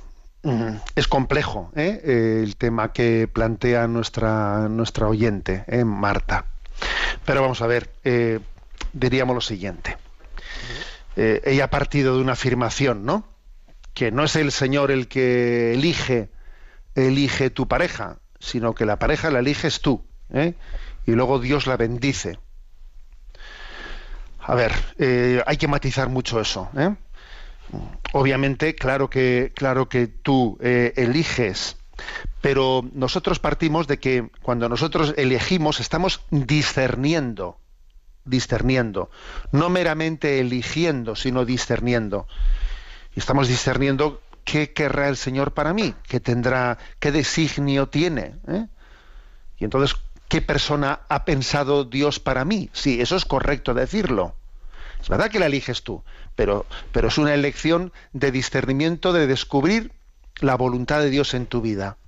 [0.94, 2.42] es complejo ¿eh?
[2.42, 5.84] el tema que plantea nuestra, nuestra oyente, ¿eh?
[5.84, 6.46] Marta.
[7.24, 8.40] Pero vamos a ver, eh,
[8.92, 9.96] diríamos lo siguiente.
[11.16, 13.28] Eh, ella ha partido de una afirmación, ¿no?
[13.94, 16.30] Que no es el Señor el que elige,
[16.94, 20.04] elige tu pareja, sino que la pareja la eliges tú.
[20.32, 20.54] ¿eh?
[21.06, 22.38] Y luego Dios la bendice.
[24.40, 26.70] A ver, eh, hay que matizar mucho eso.
[26.76, 26.94] ¿eh?
[28.12, 31.76] Obviamente, claro que, claro que tú eh, eliges,
[32.40, 37.58] pero nosotros partimos de que cuando nosotros elegimos estamos discerniendo,
[38.24, 39.10] discerniendo,
[39.52, 42.26] no meramente eligiendo, sino discerniendo.
[43.14, 48.36] Y estamos discerniendo qué querrá el Señor para mí, qué tendrá, qué designio tiene.
[48.48, 48.66] ¿eh?
[49.58, 49.96] Y entonces,
[50.28, 52.70] ¿qué persona ha pensado Dios para mí?
[52.72, 54.34] Sí, eso es correcto decirlo.
[55.00, 56.02] Es verdad que la eliges tú,
[56.40, 59.92] pero, es una elección de discernimiento, de descubrir
[60.40, 61.98] la voluntad de Dios en tu vida.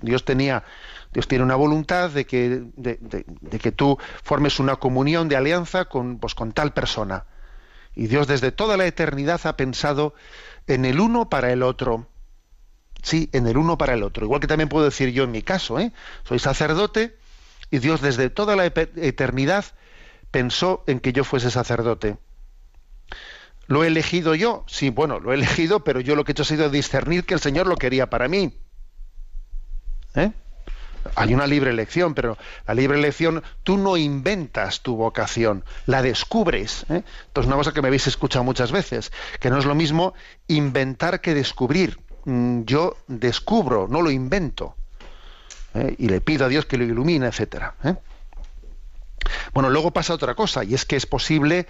[0.00, 0.64] Dios tenía,
[1.12, 6.18] Dios tiene una voluntad de que, de que tú formes una comunión de alianza con,
[6.18, 7.26] pues, con tal persona.
[7.94, 10.14] Y Dios desde toda la eternidad ha pensado
[10.66, 12.08] en el uno para el otro.
[13.00, 14.24] Sí, en el uno para el otro.
[14.24, 15.92] Igual que también puedo decir yo en mi caso, ¿eh?
[16.24, 17.16] soy sacerdote
[17.70, 19.66] y Dios desde toda la eternidad
[20.32, 22.18] pensó en que yo fuese sacerdote.
[23.66, 24.64] ¿Lo he elegido yo?
[24.66, 27.34] Sí, bueno, lo he elegido, pero yo lo que he hecho ha sido discernir que
[27.34, 28.56] el Señor lo quería para mí.
[30.14, 30.30] ¿Eh?
[31.14, 32.36] Hay una libre elección, pero
[32.66, 36.84] la libre elección, tú no inventas tu vocación, la descubres.
[36.88, 37.02] ¿eh?
[37.26, 40.14] Entonces, una cosa que me habéis escuchado muchas veces, que no es lo mismo
[40.48, 41.98] inventar que descubrir.
[42.24, 44.74] Mm, Yo descubro, no lo invento.
[45.74, 45.94] ¿eh?
[45.98, 47.74] Y le pido a Dios que lo ilumine, etcétera.
[47.84, 47.94] ¿eh?
[49.52, 51.66] Bueno, luego pasa otra cosa, y es que es posible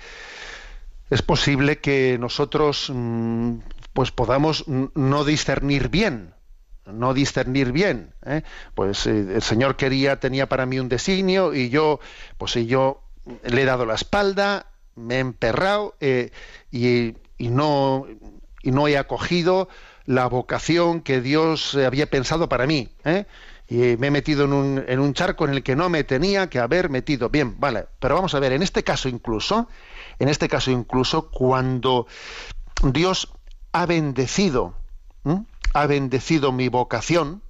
[1.11, 3.59] es posible que nosotros mm,
[3.93, 6.35] pues podamos no discernir bien,
[6.85, 8.15] no discernir bien.
[8.25, 8.43] ¿eh?
[8.75, 12.01] Pues eh, el Señor quería, tenía para mí un designio y yo,
[12.39, 13.03] pues y yo
[13.45, 16.31] le he dado la espalda, me he emperrado eh,
[16.71, 18.07] y, no
[18.63, 19.69] y no he acogido
[20.05, 22.89] la vocación que Dios había pensado para mí.
[23.05, 23.27] ¿eh?
[23.69, 26.49] Y me he metido en un, en un charco en el que no me tenía
[26.49, 27.29] que haber metido.
[27.31, 27.87] Bien, vale.
[27.99, 29.69] Pero vamos a ver, en este caso incluso,
[30.19, 32.07] en este caso incluso, cuando
[32.83, 33.33] Dios
[33.73, 34.75] ha bendecido,
[35.75, 37.43] ha bendecido mi vocación,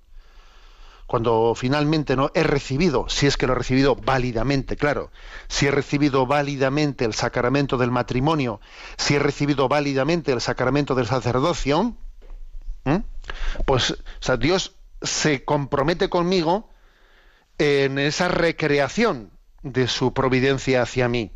[1.07, 5.13] cuando finalmente no he recibido, si es que lo he recibido válidamente, claro,
[5.47, 8.61] si he recibido válidamente el sacramento del matrimonio,
[8.97, 11.95] si he recibido válidamente el sacramento del sacerdocio,
[13.67, 13.97] pues
[14.41, 16.71] Dios se compromete conmigo
[17.59, 19.31] en esa recreación
[19.63, 21.31] de su providencia hacia mí.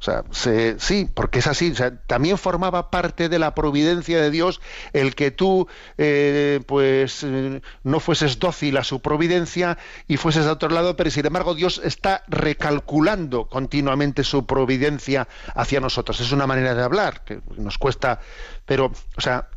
[0.00, 1.72] O sea, se- sí, porque es así.
[2.06, 4.60] también formaba parte de la providencia de Dios
[4.92, 9.76] el que tú, eh, pues, eh, no fueses dócil a su providencia
[10.06, 15.26] y fueses a otro lado, pero sin embargo Dios está recalculando continuamente su providencia
[15.56, 16.20] hacia nosotros.
[16.20, 18.20] Es una manera de hablar que nos cuesta,
[18.66, 19.48] pero, o sea,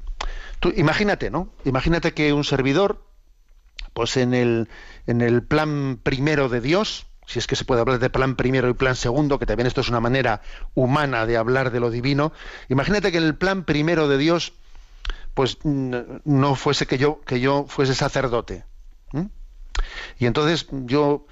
[0.75, 1.49] imagínate, ¿no?
[1.65, 3.05] Imagínate que un servidor,
[3.93, 4.69] pues en el,
[5.05, 8.69] en el plan primero de Dios, si es que se puede hablar de plan primero
[8.69, 10.41] y plan segundo, que también esto es una manera
[10.73, 12.33] humana de hablar de lo divino,
[12.69, 14.53] imagínate que en el plan primero de Dios,
[15.33, 18.65] pues no fuese que yo, que yo fuese sacerdote.
[20.19, 21.25] Y entonces yo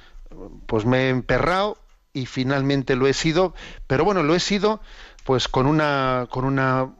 [0.65, 1.77] pues me he emperrado
[2.13, 3.53] y finalmente lo he sido,
[3.87, 4.81] pero bueno, lo he sido
[5.23, 6.93] pues con una con una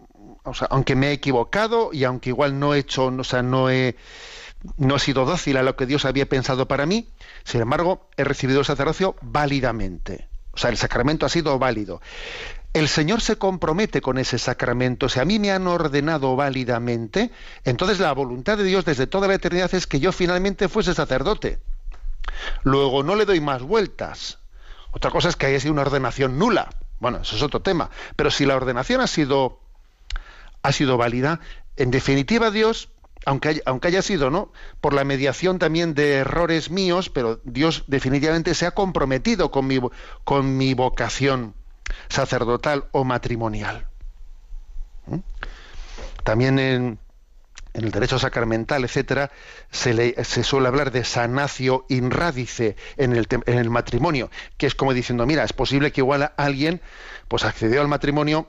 [0.44, 3.70] o sea, aunque me he equivocado y aunque igual no he hecho, o sea, no
[3.70, 3.96] he
[4.78, 7.10] no he sido dócil a lo que Dios había pensado para mí,
[7.44, 10.28] sin embargo, he recibido el sacerdocio válidamente.
[10.52, 12.02] O sea, el sacramento ha sido válido.
[12.74, 15.10] El Señor se compromete con ese sacramento.
[15.10, 17.32] Si a mí me han ordenado válidamente,
[17.64, 21.60] entonces la voluntad de Dios desde toda la eternidad es que yo finalmente fuese sacerdote.
[22.64, 24.40] Luego no le doy más vueltas.
[24.92, 26.70] Otra cosa es que haya sido una ordenación nula.
[27.00, 27.90] Bueno, eso es otro tema.
[28.16, 29.60] Pero si la ordenación ha sido,
[30.62, 31.40] ha sido válida,
[31.76, 32.90] en definitiva Dios,
[33.30, 34.52] aunque haya, aunque haya sido, ¿no?
[34.82, 39.80] Por la mediación también de errores míos, pero Dios definitivamente se ha comprometido con mi,
[40.24, 41.54] con mi vocación
[42.08, 43.86] sacerdotal o matrimonial.
[45.06, 45.18] ¿Mm?
[46.24, 46.98] También en,
[47.74, 49.30] en el derecho sacramental, etcétera,
[49.70, 54.66] se, le- se suele hablar de sanatio in radice en el, en el matrimonio, que
[54.66, 56.82] es como diciendo, mira, es posible que igual alguien
[57.28, 58.48] pues accedió al matrimonio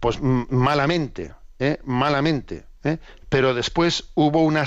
[0.00, 1.78] pues malamente, ¿eh?
[1.84, 2.98] malamente, ¿eh?
[3.28, 4.66] pero después hubo una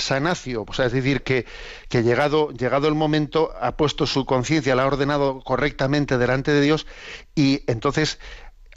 [0.74, 1.46] sea, es decir, que,
[1.90, 6.88] llegado, llegado el momento ha puesto su conciencia, la ha ordenado correctamente delante de Dios
[7.36, 8.20] y entonces,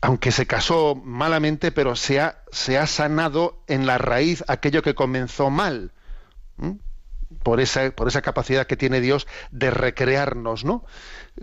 [0.01, 4.95] aunque se casó malamente, pero se ha, se ha sanado en la raíz aquello que
[4.95, 5.93] comenzó mal.
[7.43, 10.85] por esa, por esa capacidad que tiene Dios de recrearnos, ¿no?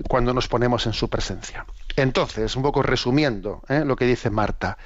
[0.07, 1.65] Cuando nos ponemos en su presencia.
[1.95, 3.83] Entonces, un poco resumiendo ¿eh?
[3.85, 4.77] lo que dice Marta.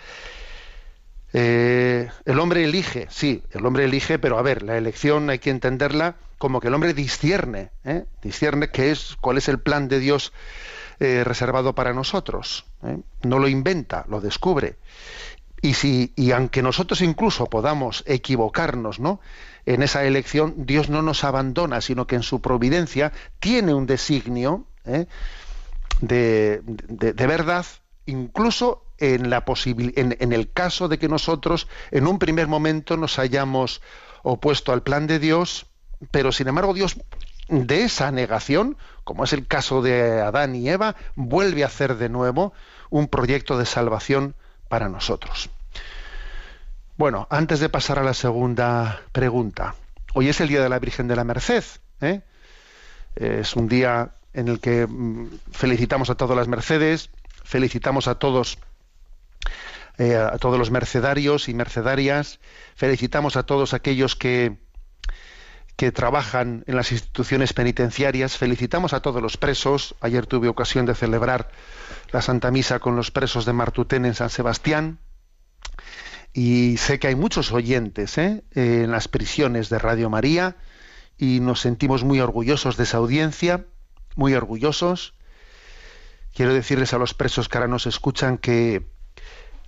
[1.38, 5.50] Eh, el hombre elige, sí, el hombre elige, pero a ver, la elección hay que
[5.50, 8.06] entenderla como que el hombre discierne, ¿eh?
[8.22, 10.32] discierne qué es, cuál es el plan de Dios
[11.02, 12.66] eh, reservado para nosotros.
[12.84, 13.00] ¿eh?
[13.24, 14.78] No lo inventa, lo descubre.
[15.62, 19.20] Y si, y aunque nosotros incluso podamos equivocarnos, ¿no?
[19.66, 24.68] En esa elección, Dios no nos abandona, sino que en su providencia tiene un designio
[26.00, 27.66] de, de- de verdad,
[28.06, 33.82] incluso en el caso de que nosotros en un primer momento nos hayamos
[34.24, 35.68] opuesto al plan de Dios,
[36.12, 36.98] pero sin embargo Dios
[37.48, 42.10] de esa negación, como es el caso de Adán y Eva, vuelve a hacer de
[42.10, 42.54] nuevo
[42.90, 44.36] un proyecto de salvación
[44.68, 45.50] para nosotros.
[46.98, 49.76] Bueno, antes de pasar a la segunda pregunta,
[50.14, 51.64] hoy es el Día de la Virgen de la Merced.
[52.02, 52.22] ¿eh?
[53.16, 57.10] Es un día en el que mm, felicitamos a todas las Mercedes,
[57.44, 58.58] felicitamos a todos
[59.98, 62.40] eh, a todos los mercedarios y mercedarias,
[62.76, 64.64] felicitamos a todos aquellos que
[65.76, 69.96] que trabajan en las instituciones penitenciarias, felicitamos a todos los presos.
[70.00, 71.50] Ayer tuve ocasión de celebrar
[72.12, 75.00] la Santa Misa con los presos de Martutén en San Sebastián
[76.34, 78.44] y sé que hay muchos oyentes ¿eh?
[78.52, 80.58] en las prisiones de Radio María
[81.18, 83.66] y nos sentimos muy orgullosos de esa audiencia,
[84.16, 85.14] muy orgullosos.
[86.34, 88.86] Quiero decirles a los presos que ahora nos escuchan que,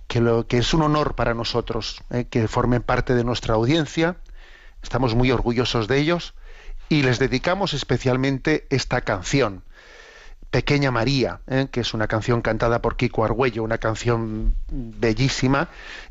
[0.08, 2.26] que, lo, que es un honor para nosotros ¿eh?
[2.28, 4.16] que formen parte de nuestra audiencia.
[4.82, 6.34] Estamos muy orgullosos de ellos
[6.88, 9.62] y les dedicamos especialmente esta canción.
[10.50, 11.68] Pequeña María, ¿eh?
[11.70, 15.68] que es una canción cantada por Kiko Argüello, una canción bellísima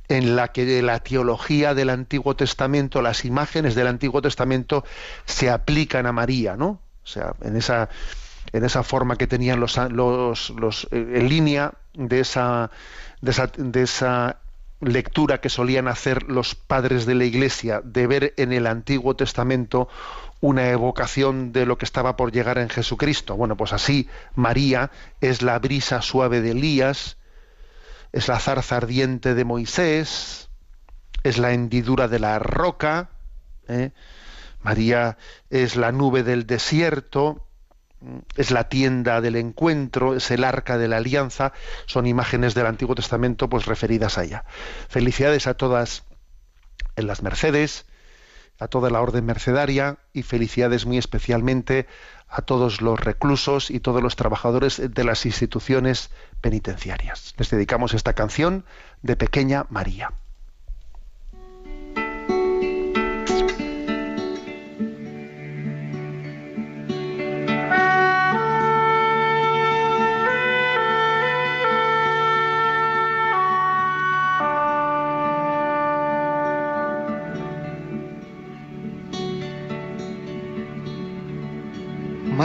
[0.09, 4.85] en la que la teología del Antiguo Testamento, las imágenes del Antiguo Testamento
[5.25, 6.79] se aplican a María, ¿no?
[7.03, 7.89] O sea, en esa,
[8.53, 12.71] en esa forma que tenían los, los, eh, en línea de esa,
[13.21, 14.37] de esa, esa
[14.79, 19.89] lectura que solían hacer los padres de la Iglesia, de ver en el Antiguo Testamento
[20.39, 23.35] una evocación de lo que estaba por llegar en Jesucristo.
[23.35, 27.17] Bueno, pues así María es la brisa suave de Elías,
[28.11, 30.49] es la zarza ardiente de Moisés,
[31.23, 33.09] es la hendidura de la roca,
[33.67, 33.91] ¿eh?
[34.61, 35.17] María
[35.49, 37.46] es la nube del desierto,
[38.35, 41.53] es la tienda del encuentro, es el arca de la alianza,
[41.85, 44.45] son imágenes del Antiguo Testamento pues referidas a ella.
[44.87, 46.03] Felicidades a todas
[46.95, 47.85] en las Mercedes,
[48.59, 51.87] a toda la orden mercedaria y felicidades muy especialmente
[52.27, 57.33] a todos los reclusos y todos los trabajadores de las instituciones penitenciarias.
[57.37, 58.65] Les dedicamos esta canción
[59.01, 60.11] de Pequeña María.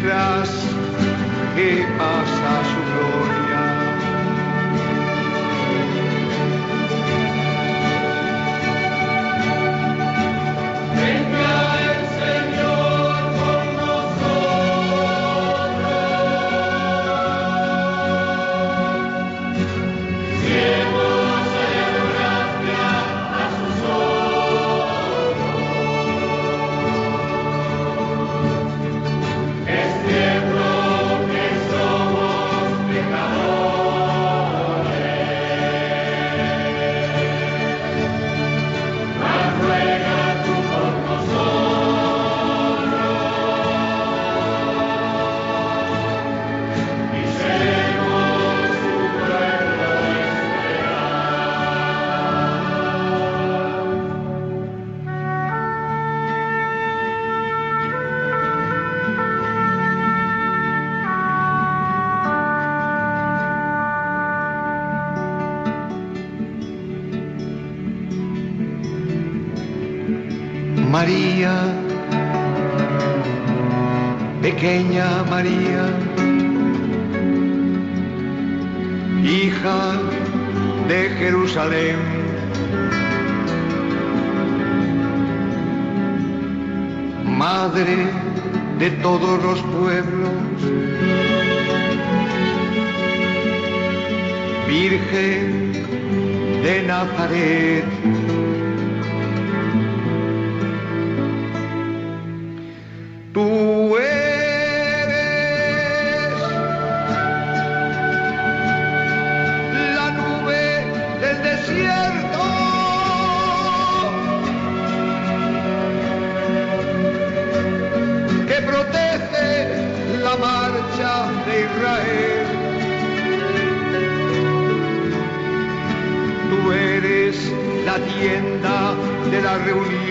[0.00, 0.48] Mientras
[1.56, 2.87] que pasa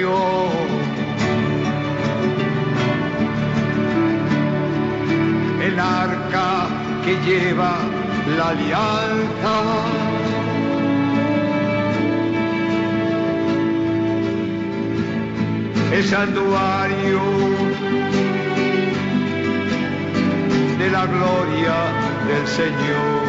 [0.08, 0.68] reunión.
[5.62, 6.68] El arca
[7.04, 7.78] que lleva
[8.38, 9.56] la alianza.
[15.92, 17.22] El santuario
[20.78, 21.76] de la gloria
[22.28, 23.27] del Señor.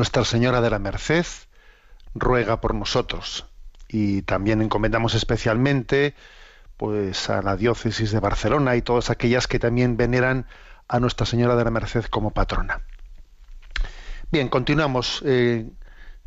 [0.00, 1.26] Nuestra Señora de la Merced
[2.14, 3.44] ruega por nosotros
[3.86, 6.14] y también encomendamos especialmente
[6.78, 10.46] pues a la diócesis de Barcelona y todas aquellas que también veneran
[10.88, 12.80] a Nuestra Señora de la Merced como patrona.
[14.32, 15.22] Bien, continuamos.
[15.26, 15.68] Eh,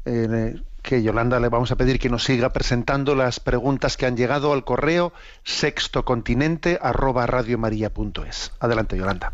[0.05, 4.15] eh, que Yolanda le vamos a pedir que nos siga presentando las preguntas que han
[4.15, 5.13] llegado al correo
[5.43, 8.51] sextocontinente arroba radiomaria.es.
[8.59, 9.32] Adelante, Yolanda.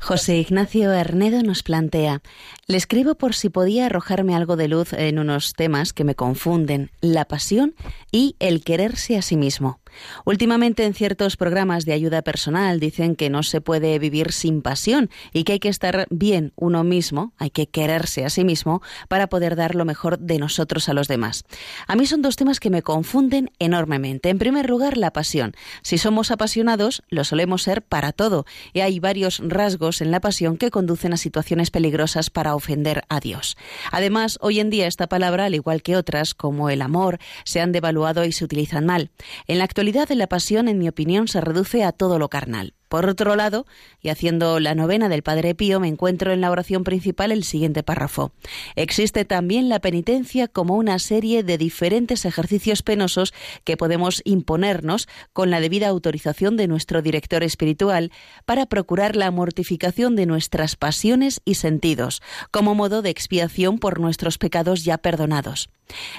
[0.00, 2.22] José Ignacio Hernedo nos plantea,
[2.66, 6.90] le escribo por si podía arrojarme algo de luz en unos temas que me confunden,
[7.00, 7.74] la pasión
[8.12, 9.80] y el quererse a sí mismo.
[10.24, 15.08] Últimamente en ciertos programas de ayuda personal dicen que no se puede vivir sin pasión
[15.32, 19.28] y que hay que estar bien uno mismo, hay que quererse a sí mismo para
[19.28, 21.44] poder dar lo mejor de nosotros a los demás.
[21.86, 24.30] A mí son dos temas que me confunden enormemente.
[24.30, 25.54] En primer lugar, la pasión.
[25.82, 30.56] Si somos apasionados, lo solemos ser para todo y hay varios rasgos en la pasión
[30.56, 33.56] que conducen a situaciones peligrosas para ofender a Dios.
[33.92, 37.72] Además, hoy en día esta palabra, al igual que otras como el amor, se han
[37.72, 39.10] devaluado y se utilizan mal.
[39.46, 42.74] En la actualidad la pasión, en mi opinión, se reduce a todo lo carnal.
[42.94, 43.66] Por otro lado,
[44.00, 47.82] y haciendo la novena del Padre Pío, me encuentro en la oración principal el siguiente
[47.82, 48.30] párrafo.
[48.76, 53.34] Existe también la penitencia como una serie de diferentes ejercicios penosos
[53.64, 58.12] que podemos imponernos con la debida autorización de nuestro director espiritual
[58.44, 62.22] para procurar la mortificación de nuestras pasiones y sentidos,
[62.52, 65.68] como modo de expiación por nuestros pecados ya perdonados.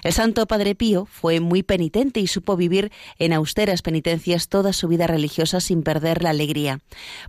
[0.03, 4.87] El Santo Padre Pío fue muy penitente y supo vivir en austeras penitencias toda su
[4.87, 6.64] vida religiosa sin perder la alegría.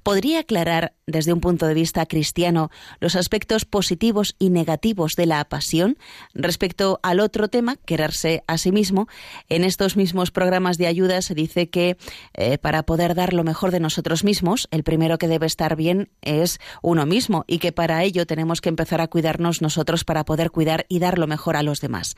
[0.03, 2.70] ¿Podría aclarar, desde un punto de vista cristiano,
[3.01, 5.99] los aspectos positivos y negativos de la pasión?
[6.34, 9.09] Respecto al otro tema, quererse a sí mismo,
[9.49, 11.97] en estos mismos programas de ayuda se dice que
[12.34, 16.11] eh, para poder dar lo mejor de nosotros mismos, el primero que debe estar bien
[16.22, 20.51] es uno mismo y que para ello tenemos que empezar a cuidarnos nosotros para poder
[20.51, 22.16] cuidar y dar lo mejor a los demás.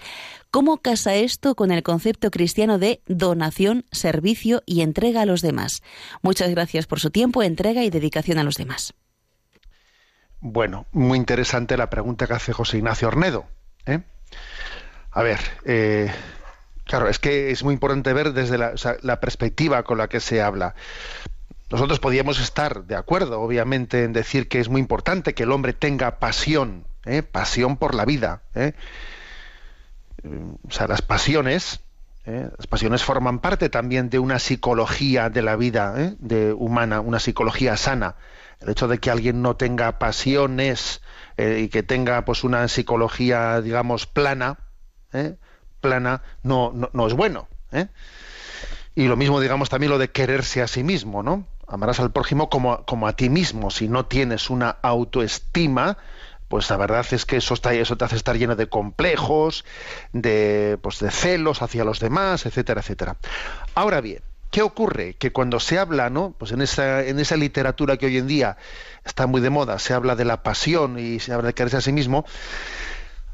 [0.50, 5.82] ¿Cómo casa esto con el concepto cristiano de donación, servicio y entrega a los demás?
[6.22, 8.94] Muchas gracias por su tiempo, entrega y dedicación a los demás.
[10.40, 13.46] Bueno, muy interesante la pregunta que hace José Ignacio Ornedo.
[13.86, 14.00] ¿eh?
[15.10, 16.12] A ver, eh,
[16.84, 20.74] claro, es que es muy importante ver desde la, perspectiva con la que se habla.
[21.70, 25.72] Nosotros podríamos estar de acuerdo, obviamente, en decir que es muy importante que el hombre
[25.72, 27.22] tenga pasión, ¿eh?
[27.22, 28.42] pasión por la vida.
[28.54, 28.74] ¿eh?
[30.24, 31.80] o sea, las pasiones,
[32.26, 32.48] ¿eh?
[32.56, 36.14] las pasiones forman parte también de una psicología de la vida ¿eh?
[36.18, 38.16] de humana, una psicología sana.
[38.60, 41.00] El hecho de que alguien no tenga pasiones
[41.36, 44.58] eh, y que tenga pues una psicología, digamos, plana,
[45.80, 47.48] plana, no, no, es bueno.
[48.96, 51.46] Y lo mismo, digamos, también lo de quererse a sí mismo, ¿no?
[51.68, 53.70] Amarás al prójimo como, como a ti mismo.
[53.70, 55.98] Si no tienes una autoestima,
[56.48, 59.64] pues la verdad es que eso, está, eso te hace estar lleno de complejos,
[60.12, 63.16] de, pues de celos hacia los demás, etcétera, etcétera.
[63.74, 65.14] Ahora bien, ¿qué ocurre?
[65.14, 66.34] Que cuando se habla, ¿no?
[66.38, 68.56] Pues en esa, en esa literatura que hoy en día
[69.04, 71.82] está muy de moda, se habla de la pasión y se habla de quererse a
[71.82, 72.24] sí mismo,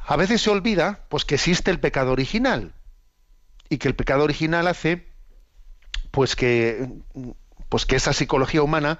[0.07, 2.73] a veces se olvida pues que existe el pecado original
[3.69, 5.07] y que el pecado original hace
[6.11, 6.89] pues que
[7.69, 8.99] pues que esa psicología humana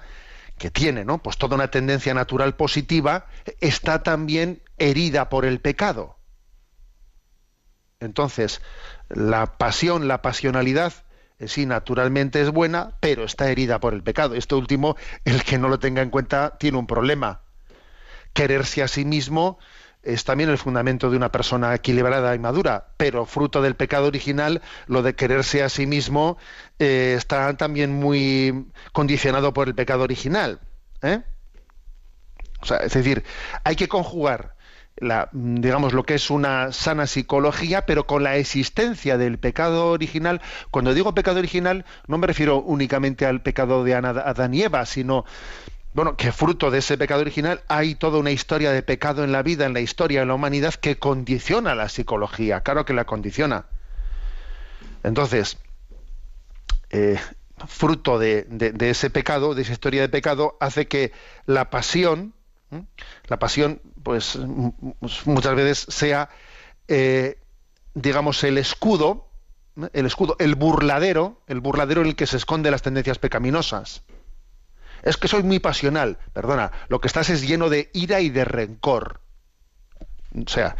[0.57, 1.21] que tiene, ¿no?
[1.21, 3.27] Pues toda una tendencia natural positiva
[3.59, 6.17] está también herida por el pecado.
[7.99, 8.61] Entonces,
[9.09, 10.93] la pasión, la pasionalidad
[11.39, 14.35] eh, sí, naturalmente es buena, pero está herida por el pecado.
[14.35, 14.95] Esto último,
[15.25, 17.41] el que no lo tenga en cuenta tiene un problema.
[18.33, 19.59] Quererse a sí mismo
[20.05, 24.61] es también el fundamento de una persona equilibrada y madura, pero fruto del pecado original,
[24.87, 26.37] lo de quererse a sí mismo
[26.79, 30.59] eh, está también muy condicionado por el pecado original.
[31.01, 31.21] ¿eh?
[32.61, 33.23] O sea, es decir,
[33.63, 34.55] hay que conjugar
[34.97, 40.41] la, digamos lo que es una sana psicología, pero con la existencia del pecado original.
[40.71, 45.25] Cuando digo pecado original, no me refiero únicamente al pecado de Adán y Eva, sino
[45.95, 49.41] bueno, que fruto de ese pecado original hay toda una historia de pecado en la
[49.43, 53.67] vida, en la historia de la humanidad, que condiciona la psicología, claro que la condiciona.
[55.03, 55.57] Entonces,
[56.89, 57.17] eh,
[57.65, 58.45] fruto de,
[58.81, 61.13] ese pecado, de esa historia de pecado, hace que
[61.45, 62.33] la pasión,
[63.27, 64.37] la pasión, pues
[65.23, 66.27] muchas veces sea,
[66.89, 67.39] eh,
[67.93, 69.29] digamos, el escudo,
[69.93, 74.03] el escudo, el burladero, el burladero en el que se esconden las tendencias pecaminosas
[75.05, 76.17] es que soy muy pasional.
[76.33, 79.21] Perdona, lo que estás es lleno de ira y de rencor.
[80.35, 80.75] O sea,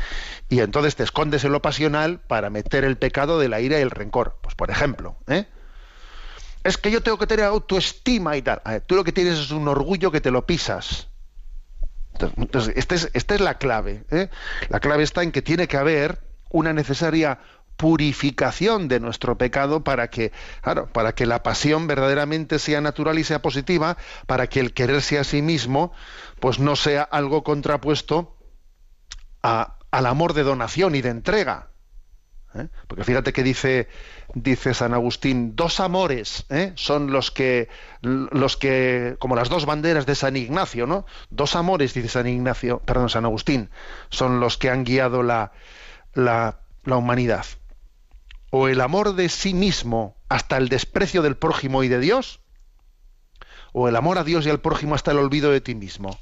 [0.50, 3.82] y entonces te escondes en lo pasional para meter el pecado de la ira y
[3.82, 4.40] el rencor.
[4.42, 5.46] Pues por ejemplo, ¿eh?
[6.64, 8.62] es que yo tengo que tener autoestima y tal.
[8.88, 11.08] tú lo que tienes es un orgullo que te lo pisas.
[12.76, 14.04] Esta es, esta es la clave.
[14.10, 14.30] ¿eh?
[14.70, 17.40] La clave está en que tiene que haber una necesaria
[17.78, 20.32] purificación de nuestro pecado para que,
[20.92, 23.98] para que la pasión verdaderamente sea natural y sea positiva,
[24.28, 25.92] para que el quererse a sí mismo,
[26.40, 28.36] pues no sea algo contrapuesto
[29.42, 31.70] al amor de donación y de entrega.
[32.56, 32.70] ¿eh?
[32.88, 33.90] Porque fíjate que dice,
[34.34, 36.72] dice San Agustín, dos amores ¿eh?
[36.76, 37.70] son los que,
[38.02, 41.06] los que, como las dos banderas de San Ignacio, ¿no?
[41.30, 43.70] Dos amores, dice San Ignacio, perdón, San Agustín,
[44.10, 45.52] son los que han guiado la,
[46.14, 47.46] la, la humanidad
[48.58, 52.40] o el amor de sí mismo hasta el desprecio del prójimo y de Dios,
[53.74, 56.18] o el amor a Dios y al prójimo hasta el olvido de ti mismo.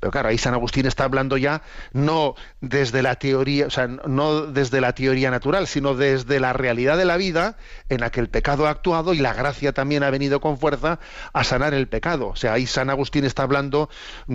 [0.00, 1.60] Pero claro, ahí San Agustín está hablando ya
[1.92, 6.96] no desde la teoría, o sea, no desde la teoría natural, sino desde la realidad
[6.96, 7.58] de la vida
[7.90, 10.98] en la que el pecado ha actuado y la gracia también ha venido con fuerza
[11.34, 12.28] a sanar el pecado.
[12.28, 13.90] O sea, ahí San Agustín está hablando,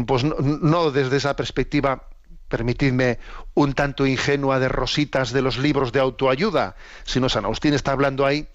[0.06, 2.08] pues no desde esa perspectiva
[2.50, 3.20] permitidme,
[3.54, 6.76] un tanto ingenua de rositas de los libros de autoayuda,
[7.06, 8.48] sino San Agustín está hablando ahí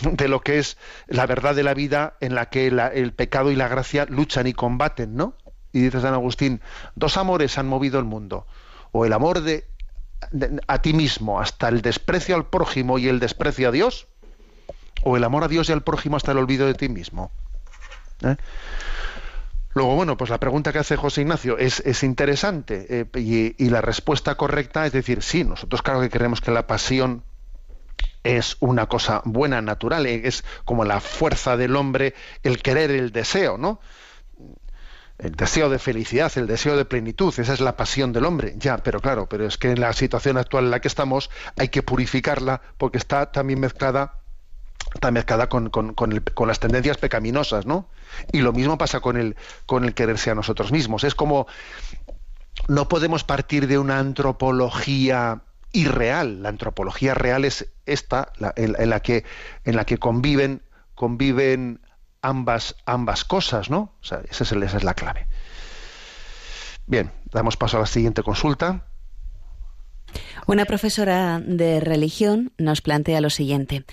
[0.00, 0.76] de lo que es
[1.08, 4.52] la verdad de la vida en la que el pecado y la gracia luchan y
[4.52, 5.34] combaten, ¿no?
[5.72, 6.60] Y dice San Agustín,
[6.94, 8.46] dos amores han movido el mundo,
[8.92, 9.66] o el amor de,
[10.66, 14.08] a ti mismo hasta el desprecio al prójimo y el desprecio a Dios,
[15.02, 17.30] o el amor a Dios y al prójimo hasta el olvido de ti mismo.
[18.22, 18.36] ¿Eh?
[19.72, 24.34] Luego, bueno, pues la pregunta que hace José Ignacio es, interesante eh, y, la respuesta
[24.34, 27.22] correcta es decir, sí, nosotros claro que creemos que la pasión
[28.24, 33.12] es una cosa buena, natural, eh, es como la fuerza del hombre, el querer, el
[33.12, 33.80] deseo, ¿no?
[35.18, 38.78] El deseo de felicidad, el deseo de plenitud, esa es la pasión del hombre, ya,
[38.78, 41.82] pero claro, pero es que en la situación actual en la que estamos hay que
[41.82, 44.19] purificarla porque está también mezclada
[44.94, 45.70] está mezclada con,
[46.46, 47.88] las tendencias pecaminosas, ¿no?
[48.32, 49.36] Y lo mismo pasa con el,
[49.66, 51.04] con el quererse a nosotros mismos.
[51.04, 51.46] Es como
[52.68, 56.42] no podemos partir de una antropología irreal.
[56.42, 59.24] La antropología real es esta, en, la que,
[59.64, 60.62] en la que conviven,
[60.94, 61.80] conviven
[62.22, 63.92] ambas, ambas cosas, ¿no?
[64.00, 65.26] O sea, esa es la clave.
[66.86, 68.84] Bien, damos paso a la siguiente consulta.
[70.46, 73.84] Una profesora de religión nos plantea lo siguiente.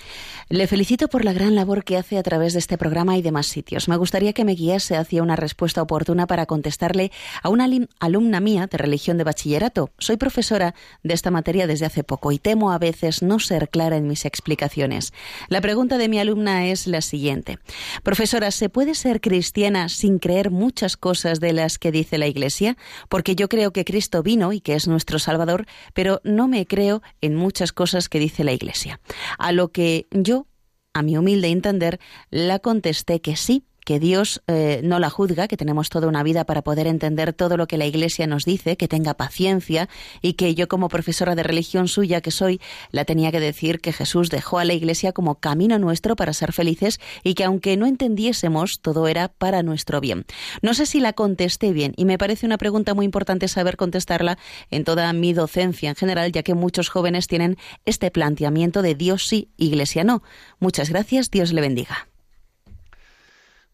[0.48, 3.46] Le felicito por la gran labor que hace a través de este programa y demás
[3.46, 3.88] sitios.
[3.88, 7.68] Me gustaría que me guiase hacia una respuesta oportuna para contestarle a una
[8.00, 9.90] alumna mía de religión de bachillerato.
[9.98, 13.96] Soy profesora de esta materia desde hace poco y temo a veces no ser clara
[13.96, 15.12] en mis explicaciones.
[15.48, 17.58] La pregunta de mi alumna es la siguiente.
[18.02, 22.76] Profesora, ¿se puede ser cristiana sin creer muchas cosas de las que dice la Iglesia?
[23.08, 27.02] Porque yo creo que Cristo vino y que es nuestro Salvador, pero no me creo
[27.20, 29.00] en muchas cosas que dice la Iglesia.
[29.38, 30.46] A lo que yo,
[30.94, 31.98] a mi humilde entender,
[32.30, 36.44] la contesté que sí, que Dios eh, no la juzga, que tenemos toda una vida
[36.44, 39.88] para poder entender todo lo que la Iglesia nos dice, que tenga paciencia
[40.20, 42.60] y que yo como profesora de religión suya que soy,
[42.90, 46.52] la tenía que decir que Jesús dejó a la Iglesia como camino nuestro para ser
[46.52, 50.26] felices y que aunque no entendiésemos, todo era para nuestro bien.
[50.60, 54.36] No sé si la contesté bien y me parece una pregunta muy importante saber contestarla
[54.70, 59.26] en toda mi docencia en general, ya que muchos jóvenes tienen este planteamiento de Dios
[59.26, 60.22] sí, Iglesia no.
[60.60, 62.06] Muchas gracias, Dios le bendiga.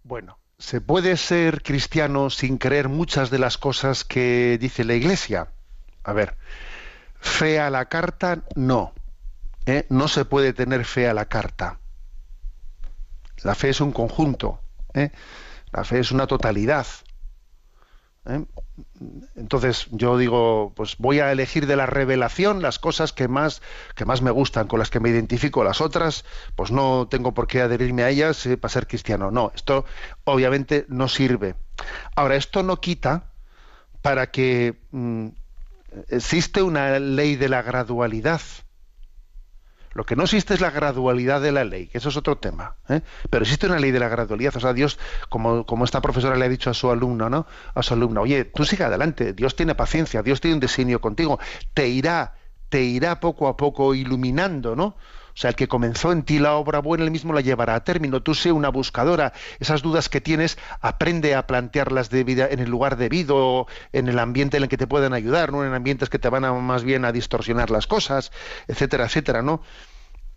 [0.05, 5.49] Bueno, ¿se puede ser cristiano sin creer muchas de las cosas que dice la Iglesia?
[6.03, 6.37] A ver,
[7.19, 8.93] fe a la carta, no.
[9.65, 9.87] ¿eh?
[9.89, 11.79] No se puede tener fe a la carta.
[13.45, 14.61] La fe es un conjunto.
[14.93, 15.11] ¿eh?
[15.73, 16.87] La fe es una totalidad.
[18.27, 18.45] ¿eh?
[19.37, 23.63] Entonces yo digo, pues voy a elegir de la revelación las cosas que más,
[23.95, 25.63] que más me gustan, con las que me identifico.
[25.63, 26.25] Las otras,
[26.57, 29.31] pues no tengo por qué adherirme a ellas eh, para ser cristiano.
[29.31, 29.85] No, esto
[30.25, 31.55] obviamente no sirve.
[32.17, 33.31] Ahora, esto no quita
[34.03, 35.29] para que mm,
[36.09, 38.41] existe una ley de la gradualidad.
[39.95, 42.75] Lo que no existe es la gradualidad de la ley, que eso es otro tema.
[42.89, 43.01] ¿eh?
[43.31, 44.57] Pero existe una ley de la gradualidad.
[44.57, 47.47] O sea, Dios, como, como esta profesora le ha dicho a su alumno, ¿no?
[47.75, 51.39] A su alumna, oye, tú sigue adelante, Dios tiene paciencia, Dios tiene un designio contigo,
[51.73, 52.35] te irá,
[52.69, 54.97] te irá poco a poco iluminando, ¿no?
[55.35, 57.83] O sea, el que comenzó en ti la obra buena, él mismo la llevará a
[57.83, 58.23] término.
[58.23, 59.33] Tú sé una buscadora.
[59.59, 64.19] Esas dudas que tienes, aprende a plantearlas de vida en el lugar debido, en el
[64.19, 66.85] ambiente en el que te puedan ayudar, no en ambientes que te van a, más
[66.85, 68.31] bien a distorsionar las cosas,
[68.69, 69.61] etcétera, etcétera, ¿no?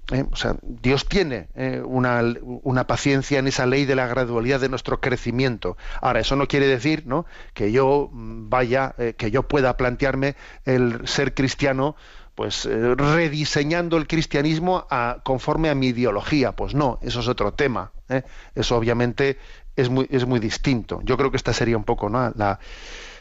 [0.09, 2.23] Eh, o sea, Dios tiene eh, una,
[2.63, 5.75] una, paciencia en esa ley de la gradualidad de nuestro crecimiento.
[6.01, 7.25] Ahora, eso no quiere decir ¿no?
[7.53, 11.97] que yo vaya, eh, que yo pueda plantearme el ser cristiano
[12.37, 16.51] pues eh, rediseñando el cristianismo a, conforme a mi ideología.
[16.51, 17.91] Pues no, eso es otro tema.
[18.09, 18.21] ¿eh?
[18.53, 19.39] Eso obviamente
[19.75, 21.01] es muy, es muy distinto.
[21.03, 22.31] Yo creo que esta sería un poco ¿no?
[22.35, 22.59] la,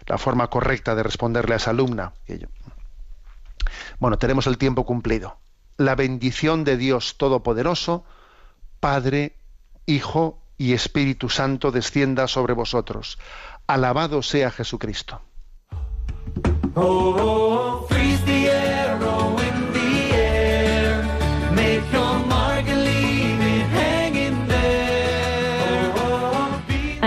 [0.06, 2.12] la, forma correcta de responderle a esa alumna.
[3.98, 5.38] Bueno, tenemos el tiempo cumplido.
[5.78, 8.04] La bendición de Dios Todopoderoso,
[8.80, 9.34] Padre,
[9.86, 13.18] Hijo y Espíritu Santo descienda sobre vosotros.
[13.66, 15.22] Alabado sea Jesucristo.
[16.78, 18.15] Oh, freeze the